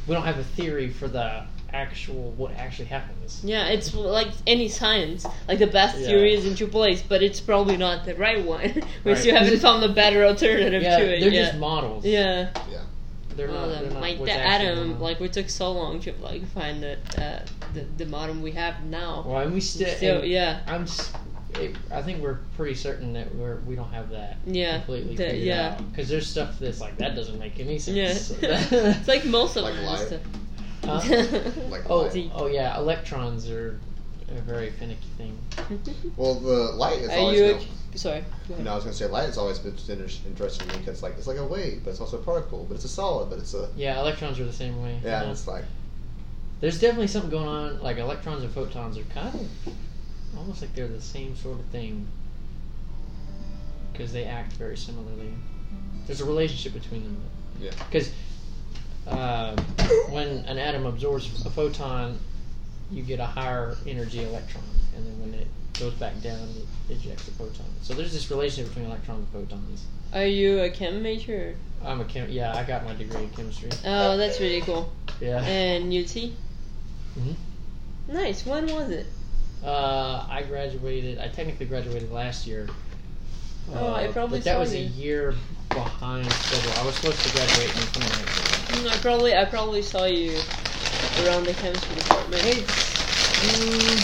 We 0.06 0.14
don't 0.14 0.24
have 0.24 0.38
a 0.38 0.44
theory 0.44 0.88
for 0.90 1.08
the 1.08 1.42
actual 1.74 2.32
what 2.32 2.52
actually 2.56 2.86
happens. 2.86 3.40
Yeah, 3.44 3.66
it's 3.68 3.94
like 3.94 4.28
any 4.46 4.68
science. 4.68 5.26
Like 5.48 5.58
the 5.58 5.66
best 5.66 5.98
Yeah. 5.98 6.06
theory 6.08 6.34
is 6.34 6.46
into 6.46 6.66
place, 6.66 7.02
but 7.02 7.22
it's 7.22 7.40
probably 7.40 7.76
not 7.76 8.04
the 8.04 8.14
right 8.14 8.44
one. 8.44 8.82
we 9.04 9.12
Right. 9.12 9.18
still 9.18 9.36
haven't 9.36 9.58
found 9.60 9.84
a 9.84 9.88
better 9.88 10.24
alternative 10.24 10.82
Yeah, 10.82 10.98
to 10.98 11.16
it. 11.16 11.20
they're 11.20 11.30
yeah. 11.30 11.44
just 11.46 11.58
models. 11.58 12.04
yeah. 12.04 12.50
they're 13.36 13.48
Well, 13.48 13.68
not. 13.68 13.80
They're 13.82 13.90
not 13.92 14.02
like 14.02 14.18
what's 14.18 14.32
the 14.32 14.38
atom, 14.38 15.00
like 15.00 15.20
we 15.20 15.28
took 15.28 15.48
so 15.48 15.72
long 15.72 16.00
to 16.00 16.12
like 16.20 16.46
find 16.48 16.82
the 16.82 16.98
uh, 17.16 17.44
the 17.74 17.82
the 17.96 18.06
modem 18.06 18.42
we 18.42 18.50
have 18.52 18.82
now. 18.84 19.24
Well, 19.26 19.40
and 19.42 19.54
we 19.54 19.60
still. 19.60 19.88
Still, 19.96 20.24
yeah, 20.24 20.60
I'm. 20.66 20.86
It, 21.54 21.74
I 21.90 22.00
think 22.00 22.22
we're 22.22 22.38
pretty 22.56 22.74
certain 22.76 23.12
that 23.14 23.34
we're 23.34 23.56
we 23.66 23.74
don't 23.74 23.90
have 23.92 24.10
that 24.10 24.38
yeah, 24.46 24.76
completely 24.78 25.16
the- 25.16 25.24
figured 25.24 25.44
yeah. 25.46 25.70
out 25.78 25.90
because 25.90 26.08
there's 26.08 26.28
stuff 26.28 26.58
that's 26.60 26.80
like 26.80 26.96
that 26.98 27.16
doesn't 27.16 27.38
make 27.40 27.58
any 27.58 27.76
sense. 27.78 27.96
Yeah, 27.96 28.12
sense. 28.12 28.72
it's 28.98 29.08
like 29.08 29.24
most 29.24 29.56
of 29.56 29.64
Like 29.64 29.74
them. 30.08 30.20
Light? 30.84 31.02
stuff. 31.02 31.30
Huh? 31.54 31.60
Like 31.68 31.82
oh, 31.90 32.02
light. 32.02 32.30
oh 32.34 32.46
yeah, 32.46 32.76
electrons 32.78 33.48
are 33.50 33.78
a 34.28 34.40
very 34.42 34.70
finicky 34.70 35.08
thing. 35.18 35.36
Well, 36.16 36.34
the 36.34 36.72
light 36.72 36.98
is 37.00 37.10
Are 37.10 37.18
always. 37.18 37.38
you? 37.40 37.46
been- 37.54 37.66
A, 37.94 37.98
sorry. 37.98 38.24
Go 38.48 38.54
ahead. 38.54 38.64
no, 38.64 38.72
I 38.72 38.74
was 38.76 38.84
gonna 38.84 38.94
say 38.96 39.06
light 39.06 39.26
has 39.26 39.38
always 39.38 39.58
been 39.58 39.74
interesting 40.26 40.68
to 40.68 40.74
me 40.74 40.78
because 40.84 41.02
like 41.02 41.14
it's 41.18 41.26
like 41.26 41.38
a 41.38 41.44
wave, 41.46 41.82
but 41.84 41.90
it's 41.90 42.00
also 42.00 42.18
a 42.18 42.22
particle, 42.22 42.64
but 42.68 42.74
it's 42.76 42.84
a 42.84 42.88
solid, 42.88 43.30
but 43.30 43.38
it's 43.38 43.54
a 43.54 43.68
Yeah, 43.76 43.98
electrons 44.00 44.38
are 44.38 44.44
the 44.44 44.52
same 44.52 44.80
way. 44.82 45.00
yeah. 45.04 45.22
Uh, 45.24 45.30
It's 45.32 45.48
like 45.48 45.64
There's 46.60 46.80
definitely 46.80 47.08
something 47.08 47.30
going 47.30 47.48
on. 47.48 47.82
Like 47.82 47.96
electrons 47.98 48.42
and 48.44 48.52
photons 48.52 48.96
are 48.98 49.02
kind 49.04 49.34
of 49.34 49.48
almost 50.38 50.60
like 50.60 50.72
they're 50.74 50.86
the 50.88 51.00
same 51.00 51.34
sort 51.36 51.58
of 51.58 51.64
thing 51.66 52.06
because 53.92 54.12
they 54.12 54.24
act 54.24 54.52
very 54.54 54.76
similarly. 54.76 55.32
There's 56.06 56.20
a 56.20 56.24
relationship 56.24 56.72
between 56.72 57.02
them. 57.04 57.16
Yeah. 57.60 57.70
Because 57.90 58.12
when 60.30 60.44
an 60.46 60.58
atom 60.58 60.86
absorbs 60.86 61.44
a 61.44 61.50
photon, 61.50 62.18
you 62.90 63.02
get 63.02 63.20
a 63.20 63.26
higher 63.26 63.76
energy 63.86 64.22
electron, 64.22 64.64
and 64.96 65.06
then 65.06 65.20
when 65.20 65.34
it 65.40 65.46
goes 65.78 65.94
back 65.94 66.20
down, 66.22 66.48
it 66.88 66.92
ejects 66.94 67.28
a 67.28 67.30
photon. 67.32 67.66
So 67.82 67.94
there's 67.94 68.12
this 68.12 68.30
relationship 68.30 68.72
between 68.72 68.86
electrons 68.90 69.26
and 69.34 69.48
photons. 69.48 69.84
Are 70.12 70.26
you 70.26 70.60
a 70.60 70.70
chem 70.70 71.02
major? 71.02 71.56
I'm 71.84 72.00
a 72.00 72.04
chem. 72.04 72.28
Yeah, 72.30 72.54
I 72.56 72.64
got 72.64 72.84
my 72.84 72.94
degree 72.94 73.22
in 73.22 73.30
chemistry. 73.30 73.70
Oh, 73.84 74.16
that's 74.16 74.40
really 74.40 74.60
cool. 74.62 74.92
Yeah. 75.20 75.42
And 75.42 75.84
UT? 75.92 76.32
Mhm. 77.18 77.34
Nice. 78.08 78.44
When 78.44 78.66
was 78.66 78.90
it? 78.90 79.06
Uh, 79.64 80.26
I 80.28 80.42
graduated. 80.48 81.18
I 81.18 81.28
technically 81.28 81.66
graduated 81.66 82.10
last 82.10 82.46
year. 82.46 82.68
Oh, 83.74 83.92
I 83.92 84.06
Uh, 84.08 84.12
probably 84.12 84.38
But 84.38 84.44
that 84.46 84.58
was 84.58 84.74
you. 84.74 84.80
a 84.80 84.88
year 84.88 85.34
behind 85.68 86.30
schedule. 86.32 86.72
I 86.76 86.84
was 86.86 86.94
supposed 86.96 87.22
to 87.22 87.30
graduate 87.30 87.68
in 87.68 87.82
2019. 87.82 88.49
Mm, 88.80 88.90
I 88.90 88.96
probably 88.98 89.36
I 89.36 89.44
probably 89.44 89.82
saw 89.82 90.04
you 90.04 90.40
around 91.18 91.44
the 91.46 91.54
chemistry 91.54 91.94
department. 91.96 92.44
Mm, 93.42 94.02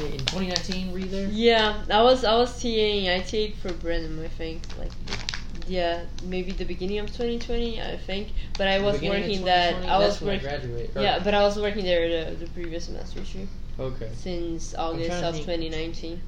in 0.00 0.18
2019, 0.26 0.92
were 0.92 0.98
you 0.98 1.06
there? 1.06 1.28
Yeah, 1.28 1.82
I 1.90 2.02
was 2.02 2.24
I 2.24 2.34
was 2.36 2.50
TAing. 2.62 3.14
I 3.14 3.20
TA'd 3.20 3.54
for 3.54 3.72
Brenham, 3.74 4.20
I 4.20 4.28
think. 4.28 4.62
Like, 4.78 4.90
yeah, 5.68 6.02
maybe 6.24 6.52
the 6.52 6.64
beginning 6.64 6.98
of 6.98 7.06
2020, 7.08 7.80
I 7.80 7.96
think. 7.96 8.28
But 8.58 8.68
I 8.68 8.80
was 8.80 9.00
working 9.00 9.44
that. 9.44 9.74
I 9.86 9.98
was 9.98 10.20
That's 10.20 10.22
when 10.22 10.40
I 10.40 10.58
working. 10.58 10.88
Yeah, 11.02 11.18
but 11.22 11.34
I 11.34 11.42
was 11.42 11.58
working 11.58 11.84
there 11.84 12.24
the, 12.24 12.36
the 12.36 12.46
previous 12.50 12.86
semester 12.86 13.20
too, 13.24 13.46
Okay. 13.78 14.10
since 14.14 14.74
August 14.74 15.22
of 15.22 15.34
think. 15.34 15.46
2019. 15.46 16.20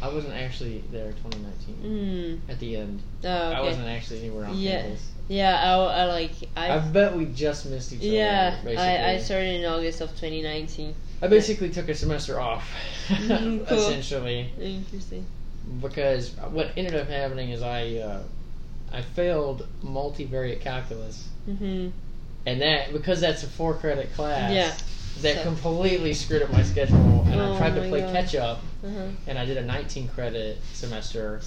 I 0.00 0.08
wasn't 0.08 0.34
actually 0.34 0.84
there 0.92 1.12
2019 1.12 1.76
Mm. 1.82 2.50
at 2.52 2.58
the 2.60 2.76
end. 2.76 3.02
Oh, 3.24 3.28
I 3.28 3.60
wasn't 3.60 3.86
actually 3.88 4.20
anywhere 4.20 4.46
on 4.46 4.56
Yeah. 4.56 4.82
campus. 4.82 5.10
Yeah, 5.28 5.60
I, 5.62 6.02
I 6.02 6.04
like 6.06 6.30
I. 6.56 6.70
I 6.70 6.78
bet 6.78 7.14
we 7.16 7.26
just 7.26 7.66
missed 7.66 7.92
each 7.92 7.98
other. 8.00 8.08
yeah, 8.08 8.50
basically. 8.64 8.76
I, 8.78 9.12
I 9.14 9.18
started 9.18 9.60
in 9.60 9.64
August 9.66 10.00
of 10.00 10.10
2019. 10.10 10.94
I 11.20 11.26
basically 11.26 11.68
took 11.70 11.88
a 11.88 11.94
semester 11.94 12.38
off, 12.40 12.66
Mm, 13.08 13.66
cool. 13.68 13.78
essentially, 13.78 14.50
Interesting. 14.60 15.26
because 15.82 16.30
what 16.50 16.70
ended 16.76 16.94
up 16.94 17.08
happening 17.08 17.50
is 17.50 17.60
I 17.62 17.96
uh, 17.96 18.22
I 18.92 19.02
failed 19.02 19.66
multivariate 19.84 20.60
calculus, 20.60 21.28
hmm 21.44 21.88
and 22.46 22.62
that 22.62 22.92
because 22.92 23.20
that's 23.20 23.42
a 23.42 23.48
four 23.48 23.74
credit 23.74 24.12
class. 24.14 24.52
Yeah. 24.52 24.74
That 25.22 25.38
So- 25.38 25.42
completely 25.42 26.14
screwed 26.14 26.42
up 26.42 26.52
my 26.52 26.62
schedule, 26.62 27.24
and 27.26 27.34
Oh 27.40 27.54
I 27.54 27.58
tried 27.58 27.74
to 27.74 27.88
play 27.88 28.00
God. 28.02 28.14
catch 28.14 28.34
up, 28.36 28.60
Uh-huh. 28.84 29.08
and 29.26 29.38
I 29.38 29.44
did 29.44 29.56
a 29.56 29.62
19 29.64 30.08
credit 30.08 30.58
semester, 30.72 31.40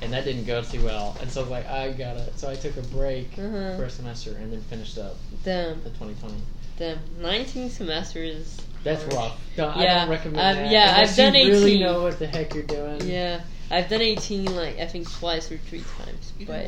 and 0.00 0.12
that 0.12 0.24
didn't 0.24 0.44
go 0.46 0.62
too 0.62 0.82
well. 0.84 1.16
And 1.20 1.30
so 1.30 1.40
I 1.40 1.42
was 1.42 1.50
like, 1.50 1.66
I 1.68 1.92
gotta. 1.92 2.26
So 2.36 2.48
I 2.50 2.54
took 2.56 2.76
a 2.76 2.82
break 2.82 3.32
Uh-huh. 3.38 3.76
for 3.76 3.84
a 3.84 3.90
semester, 3.90 4.30
and 4.40 4.52
then 4.52 4.60
finished 4.62 4.96
up 4.98 5.16
Damn, 5.44 5.82
the 5.84 5.90
2020. 5.90 6.34
damn. 6.78 6.98
19 7.20 7.68
semesters. 7.70 8.60
That's 8.82 9.02
rough. 9.14 9.40
Don't, 9.56 9.74
I 9.76 9.84
don't 9.86 10.08
recommend 10.10 10.40
I've- 10.40 10.58
that. 10.60 10.70
yeah, 10.70 10.90
unless 10.94 11.10
I've 11.18 11.32
done 11.32 11.34
you 11.34 11.50
really 11.52 11.80
know 11.80 12.02
what 12.02 12.18
the 12.18 12.26
heck 12.26 12.52
you're 12.54 12.64
doing. 12.64 13.00
Yeah, 13.08 13.40
I've 13.70 13.88
done 13.88 14.02
18 14.02 14.54
like 14.54 14.78
I 14.78 14.86
think 14.86 15.10
twice 15.10 15.50
or 15.50 15.56
three 15.58 15.82
times, 15.98 16.32
but 16.46 16.66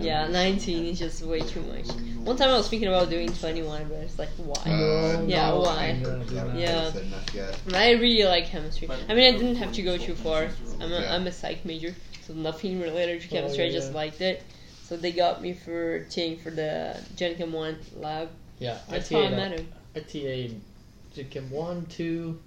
yeah, 0.00 0.28
19 0.28 0.86
is 0.86 0.98
just 0.98 1.22
way 1.22 1.40
too 1.40 1.60
much. 1.62 1.88
One 2.24 2.36
time 2.36 2.50
I 2.50 2.56
was 2.56 2.68
thinking 2.68 2.88
about 2.88 3.10
doing 3.10 3.32
21, 3.32 3.88
but 3.88 3.94
it's 3.98 4.18
like 4.18 4.28
why? 4.36 4.62
Uh, 4.70 5.22
Yeah, 5.26 5.48
no, 5.50 5.60
why? 5.60 5.98
I 6.02 6.56
Yeah. 6.56 6.90
said 6.92 7.02
enough 7.02 7.34
yet. 7.34 7.58
And 7.66 7.76
I 7.76 7.92
really 7.92 8.24
like 8.24 8.46
chemistry. 8.46 8.88
I 9.08 9.14
mean, 9.14 9.34
I 9.34 9.38
didn't 9.38 9.56
have 9.56 9.72
to 9.72 9.82
go 9.82 9.98
too 9.98 10.14
far. 10.14 10.48
I'm 10.80 10.92
a, 10.92 11.00
Yeah. 11.00 11.14
I'm 11.14 11.26
a 11.26 11.32
psych 11.32 11.64
major, 11.64 11.94
so 12.22 12.32
nothing 12.34 12.80
related 12.80 13.20
to 13.22 13.28
chemistry. 13.28 13.64
Oh, 13.64 13.66
yeah, 13.66 13.72
I 13.72 13.74
just 13.74 13.92
liked 13.92 14.20
it. 14.20 14.42
So 14.84 14.96
they 14.96 15.12
got 15.12 15.40
me 15.42 15.52
for 15.52 16.00
taking 16.04 16.38
for 16.38 16.50
the 16.50 16.96
Gen 17.16 17.34
Chem 17.36 17.52
1 17.52 17.76
lab. 17.96 18.28
Yeah, 18.58 18.78
I 18.88 18.92
That's 18.92 19.08
how 19.10 19.18
I 19.20 19.28
TA'd, 19.28 19.36
met 19.36 19.58
him. 19.58 19.68
I 19.96 20.00
TA'd 20.00 21.30
Chem 21.30 21.50
1, 21.50 21.86
2. 21.86 22.40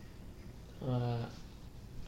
Uh, 0.88 1.18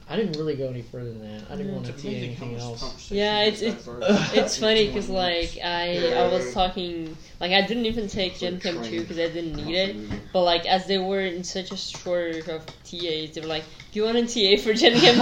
I 0.08 0.16
didn't 0.16 0.38
really 0.38 0.56
go 0.56 0.70
any 0.70 0.84
further 0.84 1.10
than 1.10 1.22
that. 1.22 1.52
I 1.52 1.56
didn't 1.56 1.74
want 1.74 1.86
to 1.88 1.92
TA 1.94 2.10
anything 2.10 2.56
else. 2.56 3.10
Yeah, 3.12 3.42
it's- 3.46 3.62
it's- 3.64 3.88
It's 4.36 4.58
funny 4.58 4.86
because 4.88 5.10
like 5.10 5.58
I 5.64 6.14
I 6.14 6.28
was 6.28 6.54
talking 6.54 7.18
like 7.40 7.52
I 7.52 7.62
didn't 7.62 7.86
even 7.88 8.08
take 8.08 8.38
Gen 8.38 8.60
Chem 8.60 8.84
2 8.84 9.02
because 9.02 9.18
I 9.18 9.28
didn't 9.30 9.56
need 9.56 9.76
it. 9.76 9.96
But 10.32 10.44
like 10.44 10.66
as 10.68 10.86
they 10.86 11.00
were 11.00 11.22
in 11.22 11.44
such 11.44 11.72
a 11.72 11.78
shortage 11.78 12.48
of 12.50 12.64
TAs, 12.84 13.32
they 13.34 13.42
were 13.42 13.48
like, 13.48 13.64
"Do 13.92 14.00
you 14.00 14.06
want 14.06 14.18
a 14.18 14.28
TA 14.28 14.62
for 14.62 14.74
Gen 14.74 14.94
Chem 15.00 15.18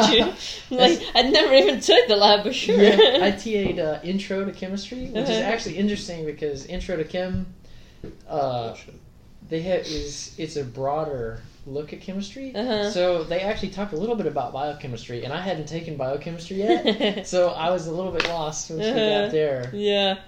2?" 0.70 0.76
like 0.76 1.02
I 1.16 1.22
never 1.24 1.54
even 1.54 1.80
took 1.80 2.08
the 2.08 2.18
lab, 2.18 2.44
but 2.44 2.54
sure. 2.54 2.82
Yeah, 2.82 3.20
I 3.22 3.32
TA'd 3.32 3.80
uh, 3.80 4.00
Intro 4.04 4.44
to 4.44 4.52
Chemistry, 4.52 5.06
which 5.06 5.24
is 5.30 5.40
Uh-huh. 5.40 5.50
actually 5.54 5.78
interesting 5.78 6.26
because 6.26 6.66
Intro 6.66 6.98
to 6.98 7.06
Chem, 7.06 7.46
uh, 8.28 8.76
they 9.50 9.62
have 9.62 9.82
is 9.88 10.36
it's 10.38 10.58
a 10.58 10.64
broader 10.66 11.40
look 11.66 11.94
at 11.94 12.02
chemistry. 12.02 12.54
Uh-huh. 12.56 12.90
So 12.92 13.24
they 13.24 13.40
actually 13.42 13.70
talked 13.70 13.94
a 13.94 13.98
little 13.98 14.16
bit 14.16 14.26
about 14.26 14.52
biochemistry, 14.54 15.24
and 15.24 15.34
I 15.34 15.40
hadn't 15.42 15.68
taken 15.68 15.96
biochemistry 15.98 16.58
yet, 16.58 17.26
so 17.28 17.50
I 17.50 17.70
was 17.72 17.88
a 17.88 17.92
little 17.92 18.12
bit 18.12 18.28
lost 18.28 18.70
we 18.70 18.82
Uh-huh. 18.82 18.94
got 19.24 19.32
there. 19.32 19.70
Yeah. 19.74 20.20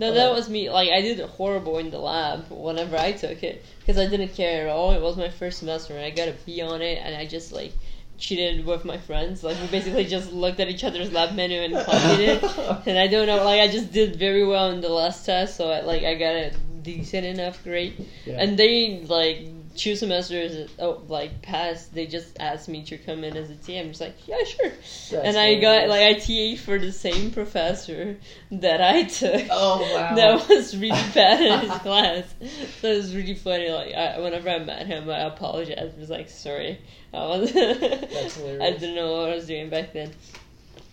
No, 0.00 0.12
that 0.14 0.32
was 0.32 0.48
me. 0.48 0.68
Like, 0.68 0.90
I 0.90 1.00
did 1.00 1.20
horrible 1.20 1.78
in 1.78 1.90
the 1.90 1.98
lab 1.98 2.46
whenever 2.50 2.96
I 2.96 3.12
took 3.12 3.42
it 3.42 3.64
because 3.78 3.98
I 3.98 4.06
didn't 4.08 4.34
care 4.34 4.66
at 4.66 4.70
all. 4.72 4.92
It 4.92 5.00
was 5.00 5.16
my 5.16 5.28
first 5.28 5.58
semester, 5.60 5.94
and 5.96 6.04
I 6.04 6.10
got 6.10 6.28
a 6.28 6.34
B 6.44 6.60
on 6.60 6.82
it, 6.82 6.98
and 7.04 7.14
I 7.14 7.24
just 7.26 7.52
like 7.52 7.72
cheated 8.18 8.64
with 8.66 8.84
my 8.84 8.98
friends. 8.98 9.42
Like 9.44 9.60
we 9.60 9.66
basically 9.68 10.04
just 10.04 10.32
looked 10.32 10.60
at 10.60 10.68
each 10.68 10.82
other's 10.84 11.12
lab 11.12 11.34
menu 11.34 11.60
and 11.60 11.74
copied 11.74 12.20
it. 12.20 12.42
And 12.86 12.98
I 12.98 13.06
don't 13.06 13.26
know, 13.26 13.44
like 13.44 13.60
I 13.60 13.68
just 13.68 13.92
did 13.92 14.16
very 14.16 14.44
well 14.46 14.70
in 14.70 14.80
the 14.80 14.88
last 14.88 15.24
test, 15.24 15.56
so 15.56 15.70
I, 15.70 15.80
like 15.80 16.02
I 16.02 16.14
got 16.14 16.34
a 16.34 16.52
decent 16.82 17.24
enough 17.24 17.62
grade. 17.62 18.04
Yeah. 18.24 18.40
And 18.42 18.58
they 18.58 19.04
like 19.06 19.46
two 19.76 19.96
semesters 19.96 20.70
oh 20.78 21.02
like 21.08 21.42
passed. 21.42 21.94
They 21.94 22.06
just 22.06 22.36
asked 22.40 22.68
me 22.68 22.82
to 22.84 22.98
come 22.98 23.24
in 23.24 23.36
as 23.36 23.50
a 23.50 23.54
TA. 23.56 23.78
I'm 23.80 23.88
just 23.88 24.00
like 24.00 24.16
yeah 24.26 24.42
sure. 24.44 24.68
That's 24.70 25.12
and 25.12 25.36
I 25.36 25.54
got 25.60 25.82
hilarious. 25.82 26.28
like 26.28 26.32
I 26.32 26.56
TA 26.56 26.62
for 26.62 26.78
the 26.78 26.92
same 26.92 27.30
professor 27.30 28.16
that 28.50 28.80
I 28.80 29.04
took. 29.04 29.46
Oh 29.50 29.80
wow. 29.94 30.14
That 30.14 30.48
was 30.48 30.76
really 30.76 30.90
bad 31.14 31.40
in 31.40 31.60
his 31.70 31.78
class. 31.80 32.34
So 32.80 32.88
it 32.88 32.96
was 32.96 33.14
really 33.14 33.34
funny. 33.34 33.70
Like 33.70 33.94
I, 33.94 34.18
whenever 34.20 34.50
I 34.50 34.58
met 34.58 34.86
him, 34.86 35.08
I 35.10 35.20
apologized. 35.20 35.78
I 35.96 36.00
was 36.00 36.10
like, 36.10 36.28
"Sorry, 36.30 36.78
I 37.14 37.18
was. 37.26 37.50
I 37.56 38.70
didn't 38.72 38.94
know 38.94 39.12
what 39.20 39.30
I 39.30 39.34
was 39.36 39.46
doing 39.46 39.70
back 39.70 39.92
then." 39.92 40.12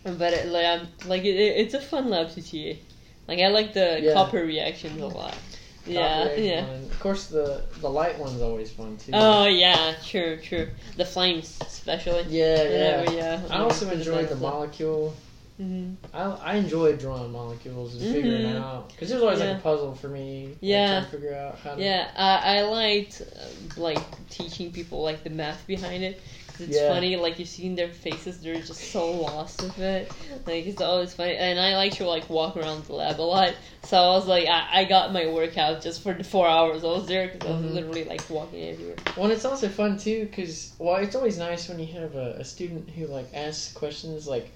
But 0.03 0.33
it, 0.33 0.47
like, 0.47 0.65
I'm, 0.65 0.87
like 1.07 1.23
it, 1.23 1.35
it- 1.35 1.57
it's 1.57 1.73
a 1.73 1.81
fun 1.81 2.09
lab 2.09 2.29
to 2.31 2.41
TA. 2.41 2.79
Like 3.27 3.39
I 3.39 3.47
like 3.49 3.73
the 3.73 3.99
Yeah. 4.01 4.13
copper 4.13 4.41
reactions 4.43 4.99
a 5.01 5.07
lot. 5.07 5.35
Yeah, 5.89 6.33
yeah. 6.35 6.65
one. 6.67 6.83
Of 6.83 6.99
course, 6.99 7.27
the 7.27 7.61
the 7.81 7.89
light 7.89 8.17
one's 8.19 8.41
always 8.41 8.71
fun 8.71 8.97
too. 8.97 9.11
Oh 9.13 9.45
yeah, 9.47 9.95
true, 10.05 10.37
true. 10.41 10.67
The 10.97 11.05
flames, 11.05 11.57
especially. 11.61 12.23
yeah, 12.29 12.63
yeah. 12.63 13.01
Whenever, 13.01 13.13
yeah. 13.17 13.41
I 13.49 13.59
also 13.59 13.89
enjoyed 13.89 14.29
the 14.29 14.35
molecule. 14.35 15.13
hmm 15.57 15.93
I 16.13 16.23
I 16.23 16.55
enjoyed 16.55 16.99
drawing 16.99 17.31
molecules 17.31 17.95
and 17.95 18.03
figuring 18.13 18.45
it 18.45 18.55
Mhm. 18.55 18.61
out 18.61 18.89
because 18.89 19.11
it 19.11 19.15
was 19.15 19.23
always 19.23 19.39
Yeah. 19.39 19.49
like 19.49 19.57
a 19.57 19.61
puzzle 19.61 19.93
for 19.95 20.07
me. 20.09 20.55
Yeah. 20.61 21.01
to 21.01 21.05
figure 21.07 21.33
out 21.35 21.57
how 21.59 21.75
to. 21.75 21.81
Yeah, 21.81 22.09
I, 22.15 22.57
I 22.59 22.61
liked 22.61 23.21
uh, 23.21 23.81
like 23.81 23.99
teaching 24.29 24.71
people 24.71 25.01
like 25.03 25.23
the 25.23 25.29
math 25.31 25.65
behind 25.67 26.03
it. 26.03 26.21
It's 26.59 26.77
Yeah. 26.77 26.93
funny, 26.93 27.15
like 27.15 27.39
you 27.39 27.45
see 27.45 27.65
in 27.67 27.75
their 27.75 27.87
faces, 27.89 28.39
they're 28.41 28.55
just 28.55 28.91
so 28.91 29.11
lost 29.11 29.61
with 29.61 29.77
it. 29.79 30.11
Like 30.45 30.65
it's 30.65 30.81
always 30.81 31.13
funny, 31.13 31.35
and 31.37 31.59
I 31.59 31.75
like 31.75 31.93
to 31.93 32.05
like 32.07 32.29
walk 32.29 32.57
around 32.57 32.83
the 32.85 32.93
lab 32.93 33.19
a 33.19 33.23
lot. 33.23 33.55
So 33.83 33.97
I 33.97 34.07
was 34.09 34.27
like, 34.27 34.47
I, 34.47 34.81
I 34.81 34.83
got 34.85 35.13
my 35.13 35.27
workout 35.27 35.81
just 35.81 36.01
for 36.03 36.13
the 36.13 36.23
four 36.23 36.47
hours 36.47 36.83
I 36.83 36.87
was 36.87 37.07
there 37.07 37.27
because 37.29 37.47
I 37.47 37.51
was 37.53 37.61
Mhm. 37.65 37.73
literally 37.75 38.03
like 38.03 38.29
walking 38.29 38.63
everywhere. 38.69 38.95
Well, 39.15 39.31
it's 39.31 39.45
also 39.45 39.69
fun 39.69 39.97
too 39.97 40.25
because 40.25 40.73
well, 40.79 40.97
it's 40.97 41.15
always 41.15 41.37
nice 41.37 41.69
when 41.69 41.79
you 41.79 41.87
have 41.93 42.15
a, 42.15 42.33
a 42.39 42.43
student 42.45 42.89
who 42.89 43.07
like 43.07 43.29
asks 43.33 43.71
questions. 43.73 44.27
Like 44.27 44.51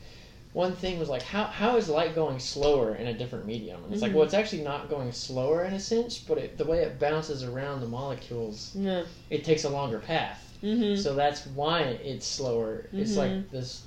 one 0.52 0.74
thing 0.76 1.00
was 1.00 1.08
like, 1.10 1.24
how 1.24 1.46
how 1.46 1.78
is 1.78 1.88
light 1.88 2.16
going 2.16 2.40
slower 2.40 2.96
in 2.96 3.08
a 3.08 3.14
different 3.14 3.46
medium? 3.46 3.84
And 3.86 3.94
it's 3.94 4.02
like, 4.02 4.12
Mhm. 4.12 4.16
well, 4.16 4.24
it's 4.26 4.34
actually 4.34 4.64
not 4.64 4.90
going 4.90 5.12
slower 5.14 5.64
in 5.64 5.74
a 5.74 5.80
sense, 5.80 6.18
but 6.20 6.38
it, 6.38 6.58
the 6.58 6.66
way 6.66 6.80
it 6.80 7.00
bounces 7.00 7.44
around 7.44 7.80
the 7.80 7.88
molecules, 7.88 8.72
Yeah. 8.76 9.04
it 9.30 9.44
takes 9.46 9.64
a 9.64 9.70
longer 9.70 10.00
path. 10.00 10.53
Hmm 10.64 10.96
So 10.96 11.14
that's 11.14 11.46
why 11.48 11.82
it's 12.04 12.26
slower. 12.26 12.88
It's 12.94 13.14
Mhm. 13.14 13.18
like 13.18 13.52
this. 13.52 13.84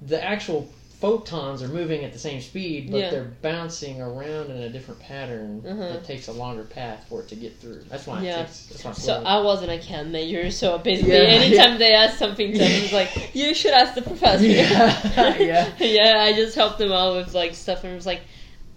The 0.00 0.22
actual 0.24 0.68
photons 1.00 1.62
are 1.62 1.68
moving 1.68 2.04
at 2.04 2.12
the 2.12 2.18
same 2.18 2.40
speed, 2.40 2.90
but 2.90 2.96
Yeah. 2.98 3.10
they're 3.10 3.30
bouncing 3.42 4.00
around 4.00 4.50
in 4.50 4.56
a 4.56 4.68
different 4.68 4.98
pattern 5.00 5.62
Uh-huh. 5.64 5.92
that 5.92 6.04
takes 6.04 6.26
a 6.26 6.32
longer 6.32 6.64
path 6.64 7.04
for 7.08 7.20
it 7.20 7.28
to 7.28 7.36
get 7.36 7.56
through. 7.60 7.82
That's 7.88 8.06
why 8.06 8.22
Yeah. 8.22 8.40
it 8.40 8.46
takes. 8.46 8.66
That's 8.66 8.84
why 8.84 8.92
So. 8.92 9.22
I 9.24 9.40
wasn't 9.40 9.70
a 9.70 9.78
chem 9.78 10.10
major, 10.10 10.50
so 10.50 10.76
basically 10.78 11.12
Yeah, 11.12 11.18
anytime 11.40 11.78
they 11.78 11.92
asked 11.92 12.18
something 12.18 12.52
to 12.52 12.58
me, 12.58 12.80
was 12.82 12.92
like, 12.92 13.10
you 13.32 13.54
should 13.54 13.74
ask 13.74 13.94
the 13.94 14.02
professor. 14.02 14.44
Yeah, 14.46 15.36
yeah. 15.38 15.68
yeah, 15.78 16.20
I 16.20 16.32
just 16.32 16.56
helped 16.56 16.78
them 16.78 16.90
out 16.90 17.14
with 17.14 17.32
like 17.32 17.54
stuff 17.54 17.84
and 17.84 17.94
was 17.94 18.06
like, 18.06 18.22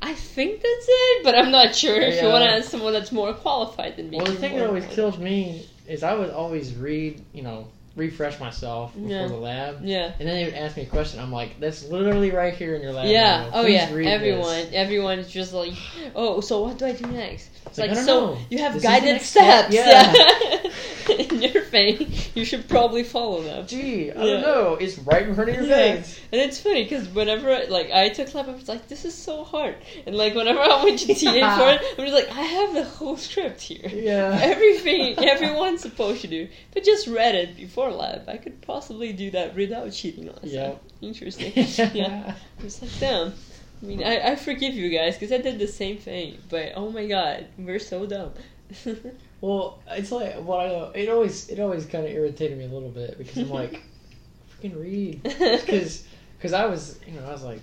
I 0.04 0.14
think 0.14 0.56
that's 0.62 0.88
it, 0.90 1.24
but 1.24 1.36
I'm 1.36 1.52
not 1.52 1.74
sure. 1.76 2.00
If 2.02 2.22
you 2.22 2.28
want 2.30 2.44
to 2.44 2.50
ask 2.52 2.70
someone 2.70 2.94
that's 2.94 3.12
more 3.12 3.34
qualified 3.34 3.98
than 3.98 4.10
me. 4.12 4.18
Well, 4.18 4.26
the 4.28 4.34
thing 4.36 4.58
that 4.58 4.68
always 4.68 4.84
qualified. 4.86 4.96
kills 5.14 5.18
me 5.18 5.66
is 5.88 6.04
I 6.04 6.14
would 6.14 6.30
always 6.32 6.74
read, 6.76 7.22
you 7.34 7.44
know, 7.44 7.68
refresh 7.96 8.40
myself 8.40 8.94
before 8.94 9.10
Yeah. 9.10 9.28
the 9.28 9.36
lab, 9.36 9.80
Yeah. 9.84 10.14
and 10.18 10.28
then 10.28 10.36
they 10.38 10.46
would 10.46 10.54
ask 10.54 10.78
me 10.78 10.84
a 10.84 10.86
question. 10.86 11.20
I'm 11.20 11.32
like, 11.32 11.60
that's 11.60 11.84
literally 11.90 12.32
right 12.32 12.54
here 12.54 12.74
in 12.76 12.82
your 12.82 12.94
lab. 12.94 13.08
Yeah. 13.08 13.50
Oh 13.54 13.66
yeah. 13.66 13.88
Everyone. 13.92 14.48
this." 14.48 14.70
Everyone's 14.74 15.28
just 15.30 15.54
like, 15.54 15.74
oh, 16.16 16.40
so 16.40 16.62
what 16.64 16.78
do 16.78 16.86
I 16.86 16.94
do 16.94 17.06
next? 17.08 17.50
It's 17.66 17.78
Like, 17.78 17.90
like, 17.90 17.92
I 17.92 17.94
don't 17.96 18.06
so 18.06 18.26
know. 18.28 18.38
you 18.50 18.60
have 18.60 18.74
This 18.76 18.84
guided 18.84 19.14
next 19.14 19.26
step. 19.28 19.72
steps. 19.72 19.74
Yeah. 19.76 20.14
Yeah. 21.10 21.16
In 21.30 21.42
your 21.42 21.61
thing, 21.72 22.12
you 22.36 22.46
should 22.46 22.68
probably 22.70 23.04
follow 23.04 23.42
them. 23.42 23.66
Gee, 23.66 24.12
I 24.12 24.16
Yeah. 24.24 24.32
don't 24.34 24.42
know. 24.42 24.76
It's 24.76 25.00
right 25.00 25.24
in 25.28 25.34
front 25.34 25.50
of 25.50 25.56
your 25.56 25.66
Yeah. 25.66 25.96
face. 25.96 26.20
And 26.32 26.40
it's 26.42 26.60
funny 26.60 26.84
because 26.84 27.08
whenever 27.10 27.48
like 27.70 27.90
I 27.92 28.10
took 28.10 28.34
lab, 28.36 28.50
I 28.50 28.54
was 28.54 28.68
like, 28.68 28.88
"This 28.88 29.06
is 29.06 29.16
so 29.16 29.44
hard," 29.44 29.76
and 30.06 30.16
like 30.16 30.36
whenever 30.36 30.60
I 30.60 30.84
went 30.84 31.00
to 31.00 31.14
TA 31.22 31.58
for 31.58 31.70
it, 31.74 31.82
I'm 31.98 32.06
just 32.06 32.14
like, 32.14 32.30
"I 32.38 32.42
have 32.42 32.74
the 32.74 32.84
whole 32.84 33.18
script 33.18 33.62
here, 33.62 33.90
Yeah. 33.92 34.38
everything 34.54 35.18
everyone's 35.20 35.82
supposed 35.82 36.22
to 36.22 36.28
do." 36.28 36.48
But 36.74 36.84
just 36.84 37.08
read 37.08 37.36
it 37.36 37.56
before 37.58 37.90
lab, 37.92 38.28
I 38.28 38.38
could 38.38 38.62
possibly 38.62 39.14
do 39.14 39.32
that 39.32 39.56
without 39.56 39.92
cheating 39.92 40.30
on 40.30 40.40
Yeah. 40.44 40.74
Interesting. 41.02 41.54
yeah, 41.96 42.36
I 42.60 42.64
was 42.64 42.82
like, 42.82 42.92
"Damn." 43.00 43.34
I 43.82 43.86
mean, 43.88 44.04
I, 44.04 44.34
I 44.34 44.36
forgive 44.36 44.76
you 44.76 44.90
guys 44.90 45.16
because 45.16 45.32
I 45.32 45.40
did 45.40 45.58
the 45.58 45.66
same 45.68 45.98
thing, 45.98 46.38
but 46.50 46.74
oh 46.76 46.92
my 46.92 47.08
god, 47.08 47.48
we're 47.58 47.80
so 47.80 48.06
dumb. 48.06 48.32
Well, 49.42 49.80
it's 49.90 50.12
like 50.12 50.36
what 50.44 50.60
I 50.62 50.68
know. 50.70 50.92
It 50.94 51.10
always 51.10 51.50
it 51.50 51.60
always 51.60 51.86
kind 51.86 52.06
of 52.06 52.12
irritated 52.12 52.58
me 52.58 52.66
a 52.66 52.70
little 52.70 52.90
bit 52.90 53.18
because 53.18 53.38
I'm 53.38 53.50
like, 53.50 53.82
freaking 54.62 54.80
read, 54.80 55.24
because 55.24 56.06
because 56.38 56.54
I 56.54 56.66
was 56.68 57.00
you 57.08 57.14
know 57.20 57.26
I 57.28 57.32
was 57.32 57.44
like. 57.44 57.60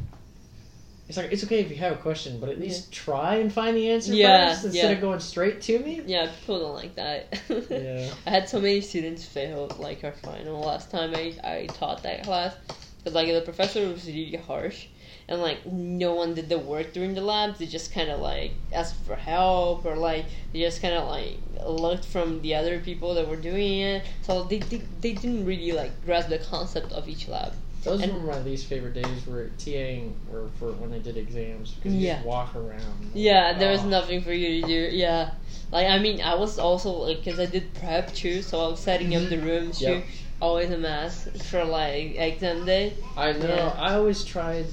It's 1.08 1.16
like 1.16 1.32
it's 1.32 1.42
okay 1.44 1.60
if 1.60 1.70
you 1.70 1.76
have 1.78 1.92
a 1.94 1.96
question, 1.96 2.38
but 2.38 2.50
at 2.50 2.60
least 2.60 2.92
try 2.92 3.36
and 3.36 3.50
find 3.50 3.74
the 3.74 3.92
answer 3.92 4.12
Yeah, 4.12 4.50
first 4.50 4.66
instead 4.66 4.90
yeah. 4.90 4.90
of 4.90 5.00
going 5.00 5.20
straight 5.20 5.62
to 5.62 5.78
me. 5.78 6.02
yeah, 6.04 6.30
people 6.40 6.58
don't 6.58 6.74
like 6.74 6.96
that. 6.96 7.40
Yeah. 7.70 8.10
I 8.26 8.30
had 8.30 8.46
so 8.46 8.60
many 8.60 8.82
students 8.82 9.24
fail 9.24 9.74
like 9.78 10.04
our 10.04 10.12
final 10.12 10.60
last 10.60 10.90
time 10.90 11.14
I, 11.14 11.34
I 11.42 11.66
taught 11.68 12.02
that 12.02 12.24
class 12.24 12.54
because 12.98 13.14
like 13.14 13.28
the 13.32 13.40
professor 13.40 13.88
was 13.88 14.06
really 14.06 14.36
harsh 14.36 14.88
and 15.28 15.40
like 15.42 15.64
no 15.66 16.14
one 16.14 16.34
did 16.34 16.48
the 16.48 16.58
work 16.58 16.92
during 16.92 17.14
the 17.14 17.20
labs 17.20 17.58
they 17.58 17.66
just 17.66 17.92
kind 17.92 18.10
of 18.10 18.20
like 18.20 18.52
asked 18.72 18.96
for 19.04 19.14
help 19.14 19.84
or 19.84 19.94
like 19.96 20.24
they 20.52 20.60
just 20.60 20.80
kind 20.80 20.94
of 20.94 21.06
like 21.06 21.38
looked 21.66 22.04
from 22.04 22.40
the 22.42 22.54
other 22.54 22.78
people 22.80 23.14
that 23.14 23.28
were 23.28 23.36
doing 23.36 23.80
it 23.80 24.04
so 24.22 24.44
they, 24.44 24.58
they, 24.58 24.78
they 25.00 25.12
didn't 25.12 25.44
really 25.44 25.72
like 25.72 25.90
grasp 26.04 26.28
the 26.28 26.38
concept 26.38 26.92
of 26.92 27.08
each 27.08 27.28
lab 27.28 27.52
Those 27.84 28.02
And- 28.02 28.12
were 28.12 28.32
my 28.32 28.40
least 28.40 28.66
favorite 28.66 28.94
days. 28.94 29.26
Were 29.26 29.50
TAing 29.58 30.12
or 30.32 30.48
for 30.58 30.72
when 30.72 30.90
they 30.90 30.98
did 30.98 31.16
exams 31.16 31.72
because 31.74 31.94
you 31.94 32.06
Yeah. 32.08 32.14
just 32.16 32.26
walk 32.26 32.56
around. 32.56 33.10
Yeah, 33.14 33.56
there 33.56 33.70
was 33.70 33.82
Oh. 33.82 33.88
nothing 33.88 34.20
for 34.20 34.32
you 34.32 34.60
to 34.60 34.66
do. 34.66 34.96
Yeah, 34.96 35.30
like 35.70 35.86
I 35.86 35.98
mean, 36.00 36.20
I 36.20 36.34
was 36.34 36.58
also 36.58 36.90
like, 36.90 37.24
cause 37.24 37.38
I 37.38 37.46
did 37.46 37.72
prep 37.74 38.12
too, 38.14 38.42
so 38.42 38.60
I 38.64 38.68
was 38.68 38.80
setting 38.80 39.14
up 39.14 39.28
the 39.28 39.36
mm-hmm. 39.36 39.46
rooms 39.46 39.78
too. 39.78 40.02
Always 40.42 40.70
a 40.70 40.76
mess 40.78 41.28
for 41.50 41.64
like 41.64 42.16
exam 42.16 42.66
day. 42.66 42.94
I 43.16 43.32
know. 43.32 43.46
Yeah. 43.48 43.74
I 43.78 43.94
always 43.94 44.24
tried 44.24 44.66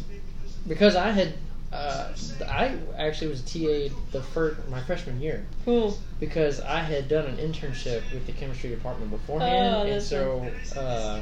because 0.67 0.95
I 0.95 1.11
had. 1.11 1.33
Uh, 1.73 2.07
I 2.47 2.77
actually 2.97 3.27
was 3.27 3.41
TA 3.41 3.93
the 4.11 4.21
first 4.21 4.65
my 4.69 4.79
freshman 4.81 5.19
year 5.19 5.45
Cool. 5.65 5.97
because 6.21 6.61
I 6.61 6.79
had 6.79 7.09
done 7.09 7.25
an 7.25 7.35
internship 7.35 8.01
with 8.13 8.25
the 8.27 8.31
chemistry 8.31 8.69
department 8.69 9.11
beforehand, 9.11 9.75
Oh, 9.75 9.91
and 9.91 10.01
so 10.01 10.49
uh, 10.77 11.19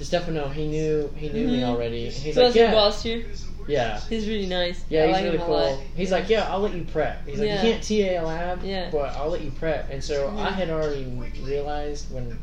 Stefano 0.00 0.48
he 0.48 0.66
knew 0.66 1.08
he 1.16 1.28
knew 1.28 1.46
me 1.46 1.60
Mhm. 1.60 1.64
already. 1.68 2.06
And 2.06 2.14
he's 2.14 2.34
so 2.34 2.46
like, 2.46 2.54
yeah, 2.56 2.72
boss 2.72 3.02
too? 3.02 3.24
yeah. 3.68 4.00
He's 4.08 4.26
really 4.26 4.46
nice. 4.46 4.82
Yeah, 4.88 5.04
I 5.04 5.06
he's 5.06 5.14
like 5.16 5.24
really 5.24 5.38
cool. 5.38 5.82
He's 5.94 6.10
like, 6.10 6.28
yeah, 6.28 6.50
I'll 6.50 6.60
let 6.60 6.74
you 6.74 6.82
prep. 6.84 7.24
He's 7.28 7.38
like, 7.38 7.46
Yeah. 7.48 7.62
you 7.62 7.72
can't 7.72 7.82
TA 7.82 8.24
a 8.24 8.26
lab, 8.26 8.64
Yeah. 8.64 8.88
but 8.90 9.14
I'll 9.14 9.28
let 9.30 9.42
you 9.42 9.52
prep. 9.52 9.88
And 9.90 10.02
so 10.02 10.34
I 10.36 10.50
had 10.50 10.70
already 10.70 11.04
realized 11.44 12.12
when, 12.12 12.36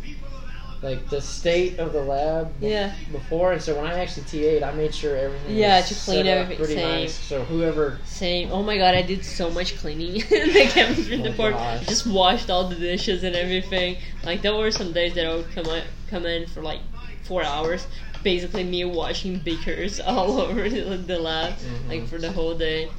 like, 0.82 1.10
the 1.10 1.22
state 1.22 1.80
of 1.80 1.92
the 1.94 2.02
lab 2.02 2.52
Yeah. 2.62 2.92
before, 3.12 3.54
and 3.54 3.62
so 3.62 3.76
when 3.76 3.86
I 3.90 4.00
actually 4.00 4.24
TA'd, 4.26 4.64
I 4.64 4.72
made 4.74 4.94
sure 4.94 5.16
everything 5.16 5.58
Yeah, 5.58 5.78
was 5.78 5.90
to 5.90 5.96
clean 5.96 6.28
everything, 6.28 6.58
pretty 6.58 6.74
same. 6.76 7.02
nice. 7.04 7.14
So 7.16 7.44
whoever, 7.46 8.00
Same. 8.06 8.52
Oh 8.52 8.64
my 8.64 8.78
god, 8.78 8.96
I 8.96 9.02
did 9.02 9.24
so 9.26 9.50
much 9.50 9.78
cleaning 9.78 10.16
in 10.32 10.54
the 10.54 10.68
chemistry 10.74 11.20
Oh 11.20 11.24
department. 11.24 11.84
Just 11.88 12.06
washed 12.08 12.50
all 12.50 12.68
the 12.70 12.76
dishes 12.76 13.24
and 13.24 13.36
everything. 13.36 13.98
Like 14.24 14.42
there 14.42 14.56
were 14.56 14.72
some 14.72 14.94
days 14.94 15.16
that 15.16 15.26
I 15.26 15.36
would 15.36 15.52
come 15.52 15.66
out, 15.68 15.84
come 16.10 16.26
in 16.26 16.48
for 16.48 16.62
like 16.62 16.80
four 17.24 17.44
hours. 17.44 17.88
Basically, 18.24 18.64
me 18.64 18.84
washing 18.86 19.38
beakers 19.40 20.00
all 20.06 20.42
over 20.42 20.68
the, 20.70 20.98
the 20.98 21.20
lab, 21.20 21.54
Mhm. 21.54 21.90
like 21.90 22.08
for 22.08 22.18
the 22.18 22.32
whole 22.32 22.56
day. 22.58 22.90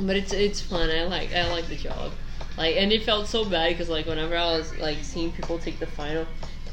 But 0.00 0.16
it's 0.16 0.32
it's 0.32 0.60
fun. 0.60 0.90
I 0.90 1.04
like 1.04 1.34
I 1.34 1.50
like 1.50 1.66
the 1.68 1.76
job. 1.76 2.12
Like 2.56 2.76
and 2.76 2.92
it 2.92 3.02
felt 3.04 3.26
so 3.26 3.44
bad 3.44 3.70
because 3.72 3.88
like 3.88 4.06
whenever 4.06 4.36
I 4.36 4.56
was 4.58 4.76
like 4.78 4.98
seeing 5.02 5.30
people 5.32 5.58
take 5.58 5.78
the 5.78 5.86
final, 5.86 6.26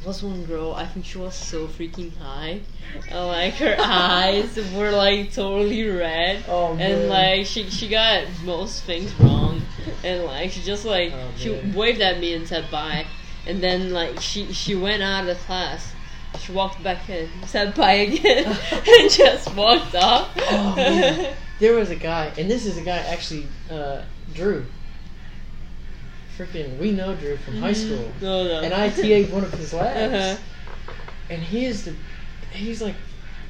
was 0.08 0.24
one 0.24 0.46
girl. 0.46 0.74
I 0.74 0.86
think 0.86 1.06
she 1.06 1.18
was 1.18 1.36
so 1.36 1.68
freaking 1.68 2.16
high. 2.18 2.62
And, 3.10 3.28
like 3.28 3.56
her 3.56 3.76
eyes 3.78 4.58
were 4.74 4.92
like 4.92 5.34
totally 5.34 5.88
red. 5.90 6.46
Oh 6.48 6.78
and 6.78 7.10
like 7.10 7.46
she 7.46 7.70
she 7.70 7.90
got 7.90 8.24
most 8.46 8.84
things 8.86 9.14
wrong. 9.20 9.62
And 10.04 10.24
like 10.24 10.52
she 10.52 10.62
just 10.62 10.86
like 10.86 11.12
Oh, 11.14 11.30
she 11.36 11.50
waved 11.76 12.00
at 12.00 12.20
me 12.20 12.34
and 12.34 12.48
said 12.48 12.72
bye. 12.72 13.06
And 13.46 13.62
then 13.62 13.92
like 13.92 14.22
she 14.22 14.54
she 14.54 14.76
went 14.76 15.04
out 15.04 15.22
of 15.22 15.28
the 15.28 15.44
class. 15.44 15.94
She 16.40 16.54
walked 16.54 16.82
back 16.82 17.10
in 17.10 17.30
said 17.46 17.76
bye 17.76 18.08
again 18.08 18.46
and 18.72 19.12
just 19.12 19.54
walked 19.56 19.94
off. 19.94 20.32
Oh, 20.38 21.36
there 21.60 21.76
was 21.76 21.90
a 21.90 21.96
guy, 21.96 22.32
and 22.38 22.50
this 22.50 22.66
is 22.66 22.78
a 22.78 22.82
guy 22.82 23.00
actually, 23.00 23.48
uh, 23.70 24.04
Drew. 24.34 24.66
Freaking, 26.38 26.78
we 26.78 26.92
know 26.92 27.16
Drew 27.16 27.36
from 27.38 27.56
high 27.58 27.74
school. 27.74 28.14
no 28.22 28.44
no 28.48 28.62
and 28.62 28.74
I 28.74 28.90
TA'd 28.90 29.32
one 29.32 29.44
of 29.44 29.52
his 29.54 29.74
labs. 29.82 30.14
Uh-huh. 30.14 30.38
and 31.32 31.42
he 31.42 31.66
is 31.66 31.86
the 31.86 31.96
he's 32.52 32.82
like 32.82 32.96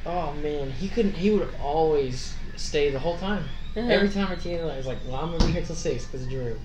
oh 0.06 0.32
man 0.34 0.70
he 0.72 0.88
couldn't 0.88 1.14
he 1.14 1.32
would 1.32 1.54
always 1.62 2.38
stay 2.56 2.90
the 2.90 3.00
whole 3.00 3.18
time 3.18 3.44
Uh-huh. 3.76 3.88
every 3.90 4.10
time 4.10 4.36
the 4.42 4.52
end 4.54 4.72
I 4.72 4.78
was 4.78 4.86
like 4.88 5.00
well 5.06 5.18
I'm 5.18 5.32
gonna 5.32 5.46
be 5.46 5.52
here 5.52 5.64
till 5.64 5.76
six 5.76 6.06
because 6.06 6.24
of 6.24 6.30
Drew 6.30 6.58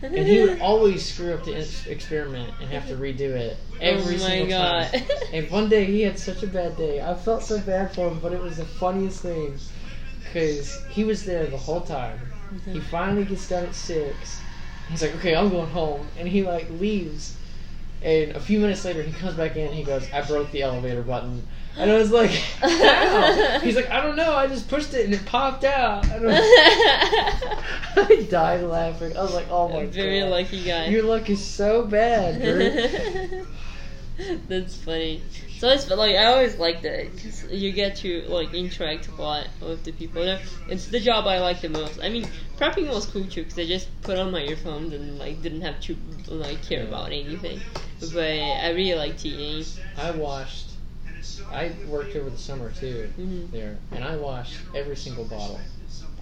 and 0.00 0.14
he 0.26 0.40
would 0.40 0.58
always 0.70 1.04
screw 1.04 1.34
up 1.34 1.44
the 1.44 1.54
experiment 1.86 2.54
and 2.60 2.70
have 2.70 2.88
to 2.88 2.94
redo 2.94 3.30
it 3.36 3.58
every 3.80 4.14
oh 4.16 4.18
my 4.18 4.26
single 4.28 4.48
god. 4.48 4.90
time 4.92 5.02
and 5.34 5.50
one 5.50 5.68
day 5.68 5.84
he 5.84 6.00
had 6.02 6.18
such 6.18 6.42
a 6.42 6.46
bad 6.46 6.76
day 6.78 7.02
I 7.02 7.14
felt 7.14 7.42
so 7.42 7.60
bad 7.60 7.94
for 7.94 8.08
him 8.08 8.18
but 8.20 8.32
it 8.32 8.40
was 8.42 8.56
the 8.56 8.64
funniest 8.64 9.20
thing 9.20 9.58
because 10.24 10.82
he 10.88 11.04
was 11.04 11.24
there 11.26 11.46
the 11.46 11.56
whole 11.58 11.82
time 11.82 12.18
he 12.64 12.80
finally 12.80 13.24
gets 13.26 13.46
done 13.48 13.64
at 13.64 13.74
six 13.74 14.42
he's 14.90 15.02
like 15.02 15.14
okay 15.16 15.34
I'm 15.34 15.48
going 15.50 15.68
home 15.68 16.06
and 16.18 16.28
he 16.28 16.42
like 16.42 16.68
leaves 16.70 17.36
and 18.00 18.36
a 18.36 18.40
few 18.40 18.60
minutes 18.60 18.84
later, 18.84 19.02
he 19.02 19.10
comes 19.12 19.34
back 19.34 19.56
in. 19.56 19.72
He 19.72 19.82
goes, 19.82 20.08
"I 20.12 20.22
broke 20.22 20.52
the 20.52 20.62
elevator 20.62 21.02
button," 21.02 21.42
and 21.76 21.90
I 21.90 21.96
was 21.96 22.12
like, 22.12 22.30
"How?" 22.30 23.58
He's 23.58 23.74
like, 23.74 23.90
"I 23.90 24.00
don't 24.00 24.14
know. 24.14 24.36
I 24.36 24.46
just 24.46 24.68
pushed 24.68 24.94
it 24.94 25.04
and 25.06 25.14
it 25.14 25.26
popped 25.26 25.64
out." 25.64 26.06
I, 26.08 26.18
I 27.96 28.26
died 28.30 28.62
laughing. 28.62 29.16
I 29.16 29.22
was 29.22 29.34
like, 29.34 29.48
"Oh 29.50 29.68
my 29.68 29.86
Very 29.86 30.20
god, 30.20 30.30
lucky 30.30 30.62
guy. 30.62 30.86
your 30.86 31.02
luck 31.02 31.28
is 31.28 31.44
so 31.44 31.86
bad, 31.86 32.40
Drew." 32.40 33.44
That's 34.48 34.76
funny. 34.76 35.22
So 35.58 35.68
it's 35.70 35.90
like 35.90 36.14
I 36.14 36.26
always 36.26 36.56
like 36.56 36.82
that 36.82 37.14
because 37.16 37.44
you 37.50 37.72
get 37.72 37.96
to 37.96 38.22
like 38.28 38.54
interact 38.54 39.08
a 39.08 39.20
lot 39.20 39.48
with 39.60 39.82
the 39.82 39.90
people. 39.90 40.24
there. 40.24 40.40
It's 40.68 40.86
the 40.86 41.00
job 41.00 41.26
I 41.26 41.40
like 41.40 41.60
the 41.60 41.68
most. 41.68 41.98
I 42.00 42.08
mean, 42.08 42.28
prepping 42.56 42.88
was 42.88 43.06
cool 43.06 43.24
too 43.24 43.42
because 43.42 43.58
I 43.58 43.66
just 43.66 43.88
put 44.02 44.18
on 44.18 44.30
my 44.30 44.40
earphones 44.42 44.92
and 44.92 45.18
like 45.18 45.42
didn't 45.42 45.62
have 45.62 45.80
to 45.82 45.96
like 46.28 46.62
care 46.62 46.84
about 46.84 47.06
anything. 47.08 47.60
But 48.00 48.30
I 48.30 48.70
really 48.70 48.94
like 48.96 49.16
TAing. 49.18 49.66
I 49.96 50.12
washed. 50.12 50.66
I 51.52 51.72
worked 51.88 52.14
over 52.14 52.30
the 52.30 52.38
summer 52.38 52.70
too 52.70 53.10
Mhm. 53.18 53.50
there, 53.50 53.78
and 53.90 54.04
I 54.04 54.16
washed 54.16 54.58
every 54.74 54.96
single 54.96 55.24
bottle. 55.24 55.60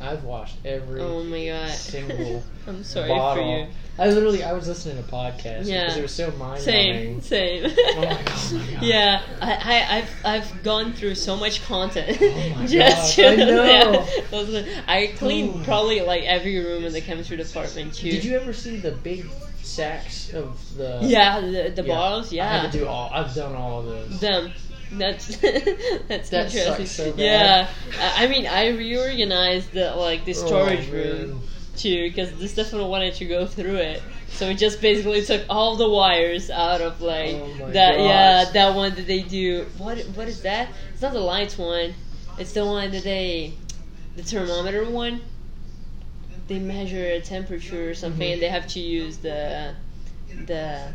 I've 0.00 0.24
washed 0.24 0.56
every 0.64 1.00
Oh 1.00 1.22
my 1.24 1.46
god. 1.46 1.70
single 1.70 2.44
I'm 2.66 2.82
sorry 2.84 3.08
bottle. 3.08 3.44
for 3.44 3.50
you. 3.58 3.66
I 3.98 4.08
literally 4.10 4.44
I 4.44 4.52
was 4.52 4.68
listening 4.68 5.02
to 5.02 5.10
podcasts 5.10 5.64
Yeah. 5.66 5.84
because 5.84 5.96
it 5.96 6.02
was 6.02 6.14
so 6.14 6.30
mind 6.32 6.60
Same, 6.60 7.20
same. 7.22 7.64
Oh 7.64 7.94
my 7.96 8.02
God, 8.02 8.22
oh 8.28 8.50
my 8.54 8.72
God. 8.74 8.82
Yeah, 8.82 9.22
I, 9.40 9.52
I, 9.54 9.96
I've, 9.98 10.10
I've 10.24 10.62
gone 10.62 10.92
through 10.92 11.14
so 11.14 11.36
much 11.36 11.64
content. 11.64 12.18
Oh 12.20 12.54
my 12.56 12.66
just 12.66 13.16
God, 13.16 13.24
I 13.24 13.36
know. 13.36 14.06
yeah, 14.32 14.82
I 14.86 15.06
cleaned 15.16 15.60
Ooh. 15.60 15.64
probably 15.64 16.02
like 16.02 16.24
every 16.24 16.58
room 16.58 16.84
in 16.84 16.92
the 16.92 17.00
chemistry 17.00 17.38
department 17.38 17.94
too. 17.94 18.10
Did 18.10 18.24
you 18.24 18.36
ever 18.36 18.52
see 18.52 18.76
the 18.76 18.92
big 18.92 19.26
sacks 19.62 20.32
of 20.34 20.60
the? 20.76 20.98
Yeah, 21.02 21.40
the, 21.40 21.72
the 21.74 21.82
Yeah. 21.82 21.94
bottles. 21.94 22.32
I 22.32 22.36
Yeah, 22.36 22.60
had 22.60 22.72
to 22.72 22.78
do 22.78 22.86
all. 22.86 23.10
I've 23.14 23.34
done 23.34 23.54
all 23.54 23.80
of 23.80 23.86
those. 23.86 24.20
them. 24.20 24.52
That's 24.92 25.36
that's 26.08 26.30
That 26.30 26.54
interesting. 26.54 26.86
so 26.86 27.14
yeah, 27.16 27.68
I 28.00 28.26
mean, 28.28 28.46
I 28.46 28.68
reorganized 28.68 29.72
the 29.72 29.94
like 29.96 30.24
the 30.24 30.32
storage 30.32 30.88
Oh, 30.90 30.92
room 30.92 31.42
too 31.76 32.08
because 32.08 32.32
the 32.38 32.48
Stefano 32.48 32.86
wanted 32.88 33.14
to 33.14 33.24
go 33.26 33.46
through 33.46 33.76
it. 33.76 34.02
So 34.28 34.48
we 34.48 34.54
just 34.54 34.80
basically 34.80 35.22
took 35.24 35.44
all 35.48 35.76
the 35.76 35.88
wires 35.88 36.50
out 36.50 36.80
of 36.80 37.00
like 37.00 37.34
Oh 37.34 37.70
that. 37.72 37.98
Yeah, 38.00 38.44
that 38.52 38.74
one 38.74 38.94
that 38.94 39.06
they 39.06 39.22
do. 39.22 39.66
What 39.78 39.98
what 40.14 40.28
is 40.28 40.42
that? 40.42 40.68
It's 40.92 41.02
not 41.02 41.12
the 41.12 41.20
lights 41.20 41.58
one. 41.58 41.94
It's 42.38 42.52
the 42.52 42.64
one 42.66 42.90
that 42.90 43.02
they, 43.02 43.54
the 44.14 44.22
thermometer 44.22 44.84
one. 44.88 45.22
They 46.48 46.58
measure 46.58 47.04
a 47.04 47.20
temperature 47.20 47.90
or 47.90 47.94
something, 47.94 48.28
Mhm. 48.28 48.32
and 48.34 48.42
they 48.42 48.48
have 48.48 48.66
to 48.68 48.80
use 48.80 49.16
the 49.18 49.74
the. 50.46 50.92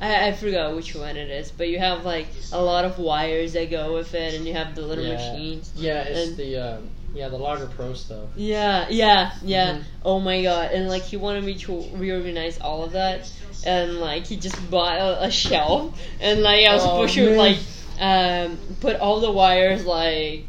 I, 0.00 0.28
I 0.28 0.32
forgot 0.32 0.74
which 0.74 0.94
one 0.94 1.16
it 1.16 1.30
is, 1.30 1.50
but 1.50 1.68
you 1.68 1.78
have 1.78 2.04
like 2.04 2.26
a 2.52 2.62
lot 2.62 2.84
of 2.84 2.98
wires 2.98 3.52
that 3.54 3.70
go 3.70 3.94
with 3.94 4.14
it, 4.14 4.34
and 4.34 4.46
you 4.46 4.52
have 4.54 4.74
the 4.74 4.82
little 4.82 5.04
yeah. 5.04 5.14
machines. 5.14 5.72
Yeah, 5.76 6.02
it's 6.02 6.28
And- 6.28 6.36
the 6.36 6.56
uh, 6.58 6.78
yeah 7.14 7.28
the 7.28 7.36
Logger 7.38 7.66
Pro 7.66 7.94
stuff. 7.94 8.28
Yeah, 8.36 8.86
yeah, 8.90 9.32
yeah. 9.42 9.74
Mhm. 9.74 9.82
Oh 10.04 10.20
my 10.20 10.42
god! 10.42 10.72
And 10.72 10.88
like 10.88 11.02
he 11.02 11.16
wanted 11.16 11.44
me 11.44 11.54
to 11.54 11.84
reorganize 11.94 12.58
all 12.58 12.82
of 12.84 12.92
that, 12.92 13.30
and 13.64 14.00
like 14.00 14.26
he 14.26 14.36
just 14.36 14.58
bought 14.70 14.98
a, 14.98 15.24
a 15.24 15.30
shelf, 15.30 15.98
and 16.20 16.42
like 16.42 16.66
I 16.66 16.74
was 16.74 16.82
Oh, 16.84 17.06
supposed 17.06 17.14
to 17.14 17.36
like 17.36 17.58
um, 18.00 18.58
put 18.80 18.96
all 18.96 19.20
the 19.20 19.30
wires 19.30 19.86
like 19.86 20.46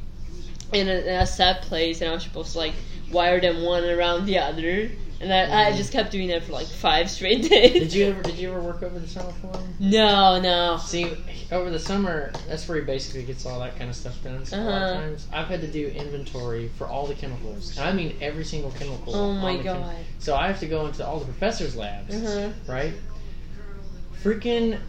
in 0.74 0.90
a, 0.90 0.94
in 0.96 1.16
a 1.22 1.26
set 1.28 1.62
place, 1.62 2.02
and 2.02 2.10
I 2.10 2.14
was 2.14 2.24
supposed 2.24 2.54
to 2.54 2.58
like 2.58 2.74
wire 3.12 3.40
them 3.40 3.62
one 3.64 3.84
around 3.86 4.26
the 4.26 4.40
other, 4.40 4.90
and 5.22 5.32
I, 5.34 5.68
I 5.68 5.72
Mhm. 5.72 5.78
just 5.78 5.92
kept 5.92 6.12
doing 6.12 6.28
that 6.30 6.44
for 6.44 6.52
like 6.52 6.68
five 6.68 7.10
straight 7.10 7.44
days. 7.50 7.74
Did 7.74 7.94
you 7.94 8.06
ever 8.08 8.22
did 8.22 8.38
you 8.38 8.50
ever 8.52 8.62
work 8.62 8.84
over 8.84 9.00
the 9.00 9.08
summer 9.08 9.32
for 9.42 9.58
him? 9.58 9.64
No, 9.80 10.40
no. 10.40 10.78
See, 10.78 11.12
over 11.52 11.70
the 11.70 11.80
summer, 11.80 12.32
that's 12.48 12.68
where 12.68 12.78
he 12.80 12.84
basically 12.84 13.24
gets 13.24 13.46
all 13.46 13.60
that 13.60 13.78
kind 13.78 13.90
of 13.90 13.96
stuff 13.96 14.22
done. 14.24 14.46
So 14.46 14.58
a 14.58 14.62
lot 14.62 14.68
of 14.82 14.82
Uh-huh. 14.90 14.94
times, 15.02 15.28
I've 15.34 15.48
had 15.48 15.62
to 15.62 15.68
do 15.68 15.88
inventory 15.88 16.70
for 16.78 16.88
all 16.88 17.08
the 17.08 17.16
chemicals, 17.16 17.78
and 17.78 17.88
I 17.88 17.92
mean 17.94 18.16
every 18.22 18.44
single 18.46 18.72
chemical. 18.72 19.16
Oh 19.16 19.34
my 19.34 19.58
the 19.58 19.64
chem- 19.64 19.82
god. 19.82 19.96
so 20.20 20.36
I 20.36 20.48
have 20.48 20.60
to 20.60 20.68
go 20.68 20.86
into 20.88 21.06
all 21.06 21.20
the 21.20 21.26
professors' 21.26 21.76
labs, 21.76 22.14
Uh-huh. 22.16 22.50
right? 22.68 22.94
Freaking 24.24 24.80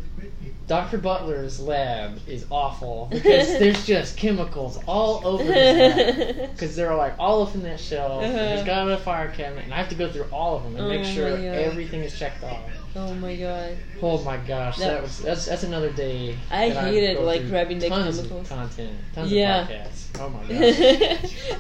Dr. 0.67 0.99
Butler's 0.99 1.61
lab 1.61 2.19
is 2.27 2.45
awful 2.51 3.07
because 3.11 3.47
there's 3.59 3.87
just 3.87 4.17
chemicals 4.17 4.79
all 4.87 5.25
over 5.27 5.45
his 5.45 6.07
lab. 6.07 6.51
Because 6.53 6.75
they're 6.75 6.95
like 6.95 7.15
all 7.19 7.43
up 7.43 7.55
in 7.55 7.63
that 7.63 7.79
shelf. 7.79 8.23
and 8.25 8.35
Uh-huh. 8.37 8.57
He's 8.57 8.65
got 8.67 8.91
a 8.91 8.97
fire 8.97 9.31
cabinet, 9.31 9.65
and 9.65 9.75
I 9.75 9.77
have 9.77 9.89
to 9.91 9.95
go 9.95 10.11
through 10.11 10.27
all 10.33 10.57
of 10.57 10.65
them 10.65 10.77
and 10.77 10.85
Oh 10.87 10.89
make 10.89 11.05
sure 11.05 11.29
everything 11.29 12.01
is 12.03 12.19
checked 12.19 12.43
off. 12.43 12.61
Oh 12.97 13.15
my 13.15 13.37
god. 13.37 13.77
Oh 14.03 14.23
my 14.25 14.37
gosh, 14.39 14.79
That- 14.79 14.89
that 14.95 15.03
was 15.03 15.19
that's 15.21 15.47
that's 15.47 15.63
another 15.63 15.91
day. 15.93 16.37
I 16.51 16.71
hated, 16.71 17.21
like, 17.21 17.47
grabbing 17.49 17.79
the 17.79 17.89
tons 17.89 18.17
chemicals. 18.19 18.43
of 18.51 18.57
content, 18.57 18.97
tons 19.15 19.31
Yeah. 19.33 19.63
of 19.63 19.69
podcasts. 19.69 20.03
Oh 20.19 20.29
my 20.31 20.41
god. 20.49 20.53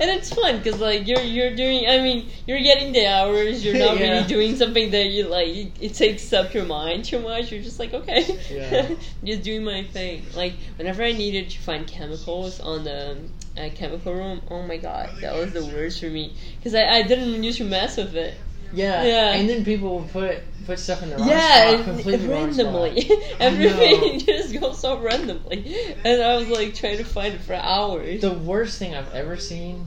and 0.00 0.10
it's 0.16 0.32
fun 0.32 0.56
because 0.58 0.80
like 0.80 1.06
you're 1.06 1.20
you're 1.20 1.54
doing 1.54 1.86
i 1.86 1.98
mean 2.00 2.26
you're 2.46 2.60
getting 2.62 2.90
the 2.94 3.06
hours 3.06 3.62
you're 3.62 3.76
not 3.76 3.96
Yeah. 4.00 4.12
really 4.14 4.26
doing 4.26 4.56
something 4.56 4.90
that 4.92 5.08
you 5.08 5.24
like 5.28 5.48
it, 5.48 5.72
it 5.78 5.92
takes 5.94 6.32
up 6.32 6.54
your 6.54 6.64
mind 6.64 7.04
too 7.04 7.18
much 7.20 7.52
you're 7.52 7.60
just 7.62 7.78
like 7.78 7.92
okay 7.92 8.24
Yeah. 8.50 8.94
just 9.24 9.42
doing 9.42 9.62
my 9.62 9.84
thing 9.84 10.24
like 10.34 10.54
whenever 10.78 11.02
i 11.02 11.12
needed 11.12 11.50
to 11.50 11.58
find 11.58 11.86
chemicals 11.86 12.58
on 12.60 12.84
the 12.84 13.18
uh, 13.58 13.68
chemical 13.74 14.14
room 14.14 14.40
oh 14.50 14.62
my 14.62 14.78
god 14.78 15.10
that 15.20 15.34
was 15.34 15.52
the 15.52 15.64
worst 15.66 16.00
for 16.00 16.06
me 16.08 16.32
because 16.58 16.74
I, 16.74 16.84
I 16.88 17.02
didn't 17.02 17.42
used 17.44 17.58
to 17.58 17.64
mess 17.64 17.98
with 17.98 18.16
it 18.16 18.34
yeah, 18.72 19.04
Yeah. 19.04 19.32
And 19.34 19.48
then 19.48 19.64
people 19.64 19.90
will 19.90 20.08
put 20.08 20.38
put 20.66 20.78
stuff 20.78 21.02
in 21.02 21.10
the 21.10 21.16
wrong 21.16 21.28
yeah, 21.28 21.72
spot, 21.72 21.84
completely 21.84 22.26
randomly. 22.28 23.00
spot. 23.00 23.18
Everything 23.40 24.18
just 24.20 24.60
goes 24.60 24.78
so 24.80 24.98
randomly, 25.00 25.76
and 26.04 26.22
I 26.22 26.36
was 26.36 26.48
like 26.48 26.74
trying 26.74 26.98
to 26.98 27.04
find 27.04 27.34
it 27.34 27.40
for 27.40 27.54
hours. 27.54 28.20
The 28.20 28.32
worst 28.32 28.78
thing 28.78 28.94
I've 28.94 29.12
ever 29.14 29.36
seen 29.36 29.86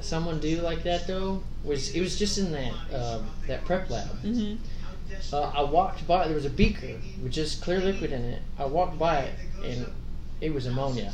someone 0.00 0.38
do 0.38 0.60
like 0.60 0.84
that 0.84 1.06
though 1.06 1.42
was 1.64 1.90
it 1.94 2.00
was 2.00 2.18
just 2.18 2.38
in 2.38 2.52
that 2.52 2.72
um, 2.94 3.26
that 3.46 3.64
prep 3.64 3.90
lab. 3.90 4.08
hmm 4.20 4.54
Uh, 5.32 5.42
I 5.42 5.62
walked 5.62 6.06
by. 6.06 6.26
There 6.26 6.34
was 6.36 6.44
a 6.44 6.50
beaker 6.50 6.94
with 7.22 7.32
just 7.32 7.62
clear 7.62 7.80
liquid 7.80 8.12
in 8.12 8.22
it. 8.22 8.42
I 8.58 8.66
walked 8.66 8.98
by 8.98 9.20
it, 9.20 9.34
and 9.64 9.86
it 10.40 10.54
was 10.54 10.66
ammonia, 10.66 11.12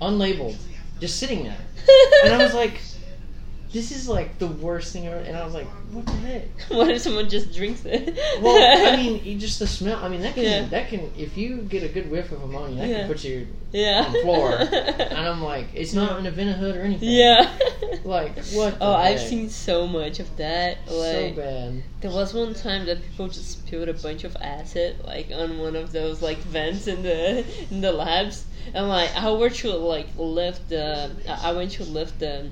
unlabeled, 0.00 0.56
just 1.00 1.18
sitting 1.18 1.44
there. 1.44 1.58
And 2.24 2.32
I 2.34 2.38
was 2.42 2.54
like, 2.54 2.80
"This 3.74 3.90
is 3.90 4.08
like 4.08 4.38
the 4.38 4.46
worst 4.46 4.92
thing 4.94 5.06
ever." 5.06 5.18
And 5.18 5.36
I 5.36 5.44
was 5.44 5.52
like, 5.52 5.66
"What 5.92 6.06
the 6.06 6.12
heck?" 6.12 6.44
what 6.70 6.88
if 6.90 7.02
someone 7.02 7.28
just 7.28 7.52
drinks 7.54 7.84
it? 7.84 8.16
Well, 8.40 8.56
I 8.88 8.96
mean, 9.02 9.22
you 9.24 9.36
just 9.38 9.58
the 9.58 9.66
smell. 9.66 9.98
I 10.02 10.08
mean, 10.08 10.22
that 10.22 10.34
can 10.34 10.44
Yeah. 10.44 10.64
that 10.68 10.88
can 10.88 11.12
if 11.18 11.36
you 11.36 11.58
get 11.74 11.82
a 11.82 11.88
good 11.88 12.10
whiff 12.10 12.32
of 12.32 12.42
ammonia, 12.42 12.76
that 12.80 12.88
Yeah. 12.88 12.98
can 13.00 13.08
put 13.08 13.24
you 13.24 13.46
yeah. 13.72 14.04
on 14.06 14.12
the 14.14 14.20
floor. 14.20 14.56
and 15.10 15.18
I'm 15.30 15.42
like, 15.42 15.66
it's 15.74 15.92
not 15.92 16.18
in 16.18 16.24
a 16.26 16.32
Vinahood 16.32 16.76
or 16.78 16.82
anything. 16.82 17.10
yeah. 17.10 17.50
Like 18.04 18.36
what? 18.58 18.76
Oh, 18.80 18.94
I've 18.94 19.20
seen 19.20 19.48
so 19.50 19.86
much 19.86 20.20
of 20.20 20.34
that. 20.36 20.78
so 20.88 21.32
bad. 21.32 21.82
there 22.00 22.10
was 22.10 22.32
one 22.34 22.54
time 22.54 22.86
that 22.86 23.02
people 23.02 23.28
just 23.28 23.50
spilled 23.50 23.88
a 23.88 23.94
bunch 23.94 24.24
of 24.24 24.36
acid, 24.40 24.96
like 25.04 25.30
on 25.34 25.58
one 25.58 25.74
of 25.76 25.90
those 25.92 26.22
like 26.22 26.38
vents 26.38 26.86
in 26.86 27.02
the 27.02 27.44
in 27.70 27.80
the 27.80 27.92
labs, 27.92 28.44
and 28.74 28.88
like 28.88 29.10
I 29.16 29.30
went 29.30 29.54
to 29.56 29.70
like 29.72 30.08
lift 30.16 30.68
the, 30.68 31.10
I 31.28 31.50
I 31.50 31.52
went 31.52 31.70
to 31.72 31.84
lift 31.84 32.18
the, 32.20 32.50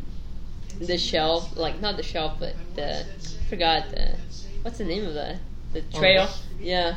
the 0.80 0.98
shelf, 0.98 1.56
like 1.56 1.80
not 1.80 1.96
the 1.96 2.02
shelf, 2.02 2.34
but 2.38 2.54
the, 2.74 3.00
I 3.00 3.04
forgot 3.50 3.90
the, 3.90 4.16
what's 4.62 4.78
the 4.78 4.84
name 4.84 5.04
of 5.06 5.14
that? 5.14 5.36
The 5.72 5.82
Oh, 5.94 5.98
trail. 5.98 6.24
what? 6.26 6.40
Yeah. 6.60 6.94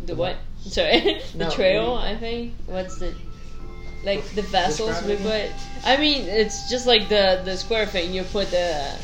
The 0.00 0.06
The 0.06 0.14
what? 0.14 0.36
Sorry, 0.60 1.20
the 1.36 1.44
No, 1.44 1.50
trail. 1.50 1.92
what 1.92 2.04
I 2.04 2.16
think. 2.16 2.54
What's 2.66 2.98
the, 2.98 3.14
like 4.04 4.24
the 4.34 4.42
vessels 4.42 5.02
we 5.04 5.16
put. 5.16 5.50
I 5.84 5.96
mean, 5.96 6.22
it's 6.28 6.68
just 6.68 6.86
like 6.86 7.08
the 7.08 7.40
the 7.44 7.56
square 7.56 7.86
thing. 7.86 8.12
You 8.12 8.22
put 8.24 8.50
the 8.50 8.94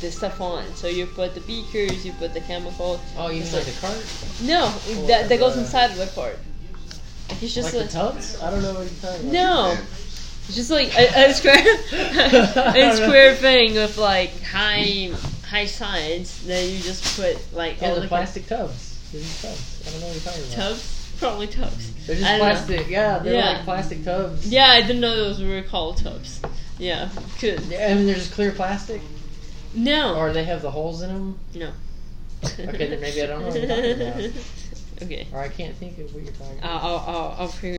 the 0.00 0.10
stuff 0.12 0.40
on. 0.40 0.64
So 0.76 0.86
you 0.86 1.06
put 1.06 1.34
the 1.34 1.40
beakers, 1.40 2.04
you 2.06 2.12
put 2.12 2.34
the 2.34 2.40
chemicals. 2.40 3.00
Oh, 3.16 3.28
you 3.30 3.42
mean 3.42 3.52
like 3.52 3.64
like- 3.66 3.74
the 3.74 3.80
cart? 3.80 4.06
No, 4.42 4.66
Or 4.66 5.06
that 5.08 5.28
that 5.28 5.38
goes 5.40 5.56
inside 5.56 5.90
of 5.90 5.96
the 5.98 6.06
cart. 6.14 6.38
Like 7.30 7.42
it's 7.42 7.54
just 7.54 7.74
like 7.74 7.82
like, 7.82 7.90
the 7.90 7.98
tubs? 7.98 8.40
I 8.42 8.50
don't 8.50 8.62
know 8.62 8.74
what 8.74 8.80
you're 8.90 9.00
talking 9.00 9.30
about. 9.30 9.32
no. 9.32 9.76
It's 10.46 10.56
just 10.56 10.70
like 10.70 10.96
a, 10.98 11.30
a 11.30 11.32
square 11.34 11.56
a 11.62 12.96
square 12.96 13.34
thing 13.34 13.74
with 13.74 13.96
like 13.98 14.42
high 14.42 15.10
high 15.46 15.66
sides 15.66 16.44
that 16.46 16.64
you 16.64 16.78
just 16.80 17.16
put 17.20 17.36
like 17.54 17.76
Oh, 17.82 17.86
all 17.88 17.94
the 17.96 18.00
the 18.02 18.08
plastic 18.08 18.46
tubs. 18.46 18.98
These 19.12 19.44
are 19.44 19.48
tubs. 19.48 19.82
I 19.86 19.90
don't 19.90 20.00
know 20.00 20.06
what 20.06 20.14
you're 20.14 20.24
talking 20.24 20.42
about. 20.44 20.54
tubs. 20.54 21.14
Probably 21.18 21.46
tubs. 21.46 22.06
They're 22.06 22.16
just 22.16 22.28
don't 22.28 22.38
know. 22.38 22.44
plastic. 22.44 22.88
Yeah, 22.88 23.18
they're 23.20 23.34
Yeah. 23.34 23.50
like 23.52 23.64
plastic 23.64 24.04
tubs. 24.04 24.46
Yeah, 24.48 24.66
I 24.66 24.80
didn't 24.82 25.00
know 25.00 25.14
those 25.16 25.40
were 25.40 25.62
called 25.62 25.98
tubs. 25.98 26.40
Yeah, 26.78 27.08
good. 27.40 27.60
Yeah, 27.62 27.88
I 27.90 27.94
mean, 27.94 28.06
they're 28.06 28.16
just 28.16 28.32
clear 28.32 28.50
plastic, 28.50 29.00
No. 29.74 30.16
or 30.16 30.32
they 30.32 30.42
have 30.44 30.60
the 30.60 30.72
holes 30.72 31.02
in 31.02 31.08
them, 31.08 31.38
no. 31.54 31.70
Okay, 32.44 32.88
then 32.88 33.00
maybe 33.00 33.22
I 33.22 33.26
don't 33.26 33.40
know 33.42 33.46
what 33.46 33.56
you're 33.56 33.68
talking 33.68 33.92
about. 34.02 34.32
okay. 35.02 35.26
or 35.32 35.38
I 35.40 35.48
can't 35.48 35.76
think 35.76 35.98
of 35.98 36.12
what 36.12 36.24
you're 36.24 36.32
talking 36.32 36.58
about. 36.58 36.82
I'll, 36.84 36.96
I'll, 36.98 37.36
I'll 37.38 37.48
figure 37.48 37.70